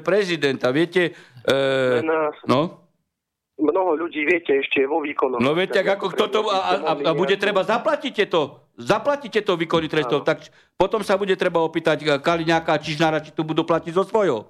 [0.00, 0.72] prezidenta.
[0.72, 1.12] Viete,
[1.44, 2.00] e,
[2.48, 2.88] no?
[3.60, 5.38] Mnoho ľudí, viete, ešte je vo výkonu.
[5.38, 6.38] No viete, ako kto to...
[6.48, 8.72] A, a, a bude treba zaplatiť to.
[8.80, 10.48] Zaplatíte to výkony trestov, tak
[10.80, 14.48] potom sa bude treba opýtať eh, Kaliňáka a Čižnára, či tu budú platiť zo svojho.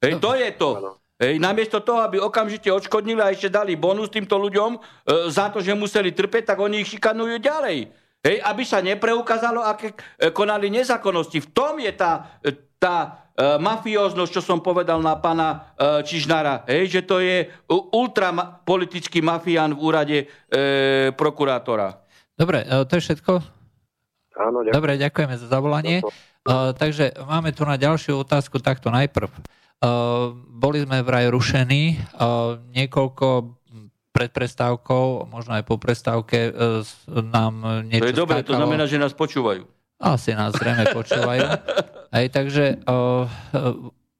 [0.00, 0.70] Hej, to je to.
[1.16, 4.78] Hej, namiesto toho, aby okamžite odškodnili a ešte dali bonus týmto ľuďom e,
[5.32, 7.88] za to, že museli trpeť, tak oni ich šikanujú ďalej.
[8.20, 11.40] Hej, aby sa nepreukázalo, aké e, konali nezákonnosti.
[11.40, 16.64] V tom je tá, e, tá e, mafióznosť, čo som povedal na pána e, Čižnára,
[16.64, 20.26] hej, že to je ultrapolitický mafián v úrade e,
[21.12, 22.00] prokurátora.
[22.32, 23.32] Dobre, e, to je všetko?
[24.40, 24.74] Áno, ďakujem.
[24.76, 26.00] Dobre, ďakujeme za zavolanie.
[26.46, 29.26] Uh, takže máme tu na ďalšiu otázku takto najprv.
[29.26, 33.56] Uh, boli sme vraj rušení uh, niekoľko
[34.14, 36.48] pred prestávkou, možno aj po prestávke
[37.12, 39.75] nám niečo To je dobre, to znamená, že nás počúvajú.
[39.96, 41.46] Asi nás zrejme počúvajú.
[42.12, 43.24] Aj takže uh,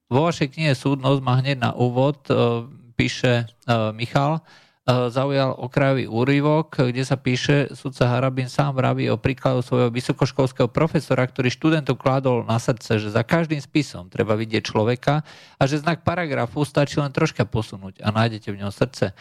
[0.09, 2.65] vo vašej knihe Súdnosť má hneď na úvod, uh,
[2.97, 4.41] píše uh, Michal,
[4.87, 11.27] zaujal okrajový úryvok, kde sa píše, sudca Harabin sám vraví o príkladu svojho vysokoškolského profesora,
[11.27, 15.27] ktorý študentov kládol na srdce, že za každým spisom treba vidieť človeka
[15.59, 19.11] a že znak paragrafu stačí len troška posunúť a nájdete v ňom srdce.
[19.11, 19.13] E,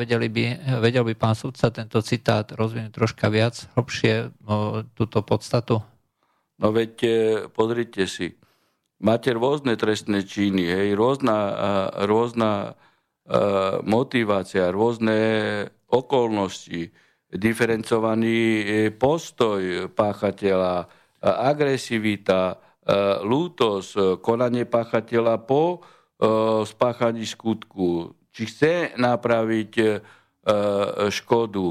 [0.00, 0.44] vedeli by,
[0.80, 4.32] vedel by pán sudca tento citát rozvinúť troška viac, hlbšie
[4.96, 5.84] túto podstatu?
[6.56, 6.92] No veď
[7.52, 8.40] pozrite si,
[9.04, 11.36] máte rôzne trestné činy, hej, rôzna,
[12.08, 12.93] rôzna E,
[13.88, 15.16] motivácia, rôzne
[15.88, 16.92] okolnosti,
[17.34, 18.64] diferencovaný e,
[18.94, 20.86] postoj páchateľa, e,
[21.24, 22.60] agresivita,
[23.24, 25.80] lútosť, konanie páchateľa po
[26.68, 30.04] spáchaní skutku, či chce napraviť
[31.08, 31.66] škodu,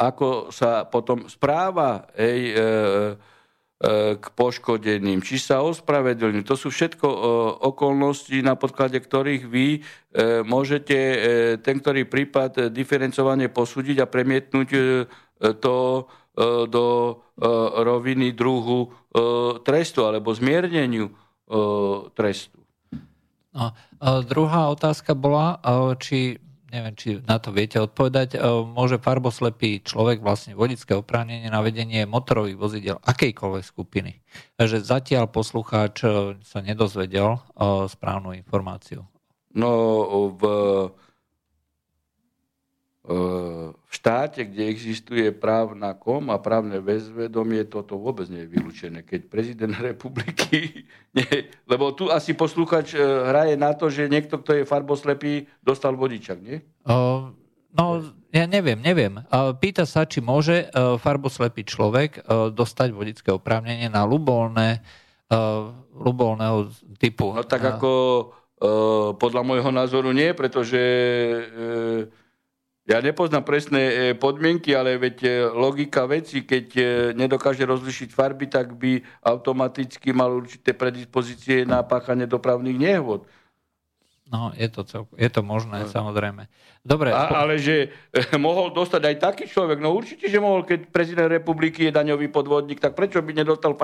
[0.00, 2.56] ako sa potom správa ej,
[4.18, 6.42] k poškodeným, či sa ospravedlňujú.
[6.50, 7.18] To sú všetko e,
[7.62, 9.80] okolnosti, na podklade ktorých vy e,
[10.42, 11.16] môžete e,
[11.62, 14.68] ten, ktorý prípad diferencovane posúdiť a premietnúť
[15.62, 15.76] to
[16.66, 16.86] do
[17.78, 18.90] roviny druhu
[19.62, 21.14] trestu alebo zmierneniu
[22.18, 22.58] trestu.
[23.54, 23.70] No,
[24.26, 25.62] druhá otázka bola,
[26.02, 28.36] či neviem, či na to viete odpovedať,
[28.68, 34.20] môže farboslepý človek vlastne vodické oprávnenie na vedenie motorových vozidel akejkoľvek skupiny.
[34.60, 36.04] Takže zatiaľ poslucháč
[36.44, 37.40] sa nedozvedel
[37.88, 39.08] správnu informáciu.
[39.56, 39.68] No
[40.36, 40.42] v
[43.08, 49.00] v štáte, kde existuje právna kom a právne bezvedomie, toto vôbec nie je vylúčené.
[49.00, 50.84] Keď prezident republiky,
[51.16, 55.96] nie, lebo tu asi poslúchač e, hraje na to, že niekto, kto je farboslepý, dostal
[55.96, 56.60] vodičak, nie?
[57.72, 59.24] No, ja neviem, neviem.
[59.56, 64.84] Pýta sa, či môže e, farboslepý človek e, dostať vodické oprávnenie na ľubolné,
[65.92, 67.36] ľubolného typu.
[67.36, 67.92] No tak ako
[69.20, 70.80] podľa môjho názoru nie, pretože
[72.88, 76.82] ja nepoznám presné e, podmienky, ale veď e, logika veci, keď e,
[77.12, 83.28] nedokáže rozlišiť farby, tak by automaticky mal určité predispozície na páchanie dopravných nehôd.
[84.28, 85.92] No, je to, celko, je to možné, no.
[85.92, 86.48] samozrejme.
[86.80, 87.12] Dobre.
[87.12, 87.92] A, ale že
[88.40, 92.80] mohol dostať aj taký človek, no určite, že mohol, keď prezident republiky je daňový podvodník,
[92.80, 93.76] tak prečo by nedostal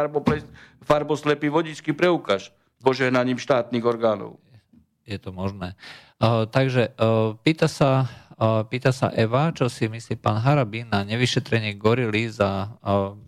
[0.84, 4.40] farboslepý vodičský preukáž požehnaním štátnych orgánov?
[5.04, 5.76] Je to možné.
[6.16, 8.08] Uh, takže uh, pýta sa
[8.42, 12.74] Pýta sa Eva, čo si myslí pán Harabín na nevyšetrenie gorily za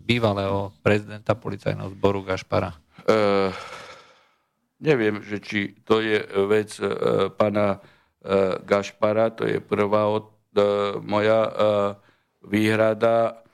[0.03, 2.75] bývalého prezidenta policajného zboru Gašpara?
[3.07, 3.55] Uh,
[4.83, 6.19] neviem, že či to je
[6.51, 10.27] vec uh, pána uh, Gašpara, to je prvá od,
[10.59, 11.53] uh, moja uh,
[12.43, 13.47] výhrada.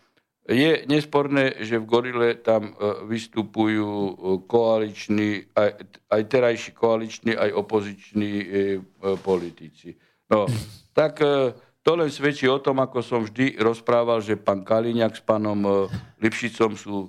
[0.50, 2.76] Je nesporné, že v Gorile tam
[3.08, 8.34] vystupujú koaliční, aj, aj terajší koaliční, aj opoziční
[9.24, 9.96] politici.
[10.34, 10.50] No,
[10.98, 11.54] tak e,
[11.86, 15.72] to len svedčí o tom, ako som vždy rozprával, že pán Kaliňák s pánom e,
[16.26, 17.08] Lipšicom sú e,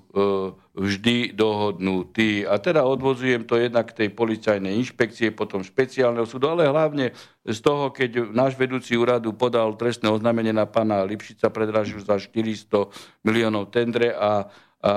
[0.77, 2.45] vždy dohodnutí.
[2.45, 7.17] A teda odvozujem to jednak tej policajnej inšpekcie, potom špeciálneho súdu, ale hlavne
[7.47, 12.91] z toho, keď náš vedúci úradu podal trestné oznámenie na pána Lipšica, predražil za 400
[13.25, 14.53] miliónov tendre a
[14.85, 14.93] a,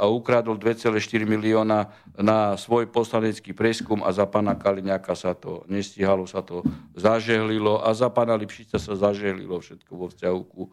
[0.00, 6.24] a, ukradol 2,4 milióna na svoj poslanecký preskum a za pána Kaliňáka sa to nestihalo,
[6.24, 6.64] sa to
[6.96, 10.70] zažehlilo a za pána Lipšica sa zažehlilo všetko vo vzťahu ku e,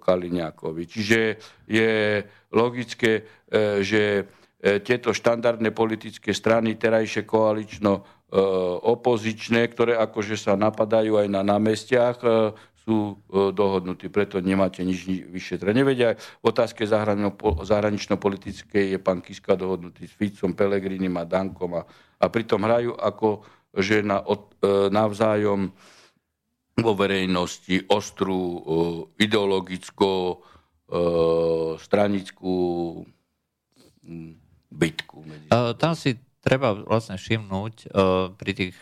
[0.00, 0.82] Kaliňákovi.
[0.88, 1.18] Čiže
[1.68, 2.24] je
[2.56, 4.24] logické, e, že
[4.56, 8.02] e, tieto štandardné politické strany, terajšie koalično e,
[8.80, 12.28] opozičné, ktoré akože sa napadajú aj na námestiach, e,
[12.82, 15.70] sú e, dohodnutí, preto nemáte nič vyšetrať.
[15.70, 21.86] Nevedia, v otázke zahranično-politickej je pán Kiska dohodnutý s Ficom, Pelegrinim a Dankom a,
[22.18, 25.72] a pritom hrajú ako že na, od, e, navzájom
[26.76, 28.58] vo verejnosti ostrú e,
[29.24, 30.42] ideologicko
[31.80, 32.52] stranickú.
[34.76, 35.48] Medzi...
[35.80, 37.88] Tam si treba vlastne všimnúť
[38.36, 38.76] pri tých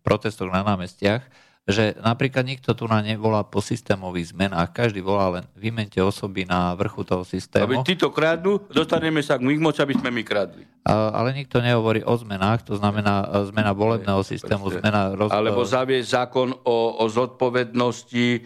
[0.00, 1.20] protestoch na námestiach,
[1.64, 6.76] že napríklad nikto tu na nevolá po systémových zmenách, každý volá len vymente osoby na
[6.76, 7.80] vrchu toho systému.
[7.80, 10.68] Aby títo kradnú, dostaneme sa k moci, aby sme my kradli.
[10.84, 14.84] Ale nikto nehovorí o zmenách, to znamená e, zmena volebného systému, Prečo?
[14.84, 15.16] zmena...
[15.16, 15.32] Roz...
[15.32, 18.44] Alebo zaviesť zákon o, o zodpovednosti e, e,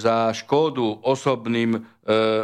[0.00, 1.80] za škodu osobným e,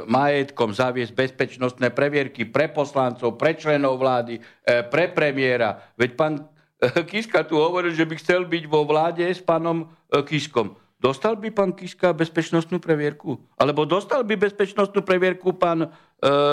[0.04, 5.80] majetkom, zaviesť bezpečnostné previerky pre poslancov, pre členov vlády, e, pre premiéra.
[5.96, 6.32] Veď pán
[7.10, 10.76] Kiska tu hovoril, že by chcel byť vo vláde s pánom e, Kiskom.
[11.00, 13.40] Dostal by pán Kiska bezpečnostnú previerku?
[13.56, 15.88] Alebo dostal by bezpečnostnú previerku pán, e,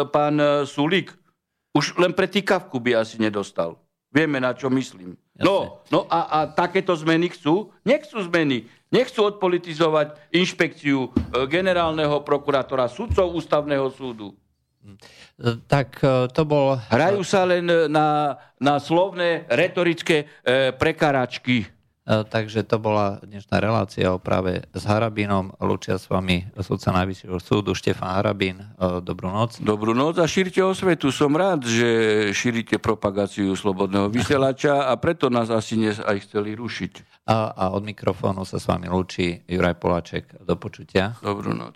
[0.07, 1.11] pán e, Sulík?
[1.75, 3.79] Už len pre týkavku by asi nedostal.
[4.07, 5.19] Vieme, na čo myslím.
[5.37, 7.69] No, no a, a takéto zmeny chcú?
[7.83, 8.65] Nechcú zmeny.
[8.87, 11.11] Nechcú odpolitizovať inšpekciu
[11.51, 14.31] generálneho prokurátora, sudcov ústavného súdu.
[15.67, 16.79] Tak e, to bol...
[16.89, 21.67] Hrajú sa len na, na slovné, retorické e, prekaračky.
[22.07, 25.51] E, takže to bola dnešná relácia o práve s Harabinom.
[25.59, 28.63] Lučia s vami sudca Najvyššieho súdu Štefan Harabín.
[28.63, 29.59] E, dobrú noc.
[29.59, 31.11] Dobrú noc a šírite osvetu.
[31.11, 31.89] Som rád, že
[32.31, 37.27] šírite propagáciu slobodného vysielača a preto nás asi dnes aj chceli rušiť.
[37.27, 40.47] A, a od mikrofónu sa s vami lúči Juraj Poláček.
[40.47, 41.19] Do počutia.
[41.19, 41.75] Dobrú noc.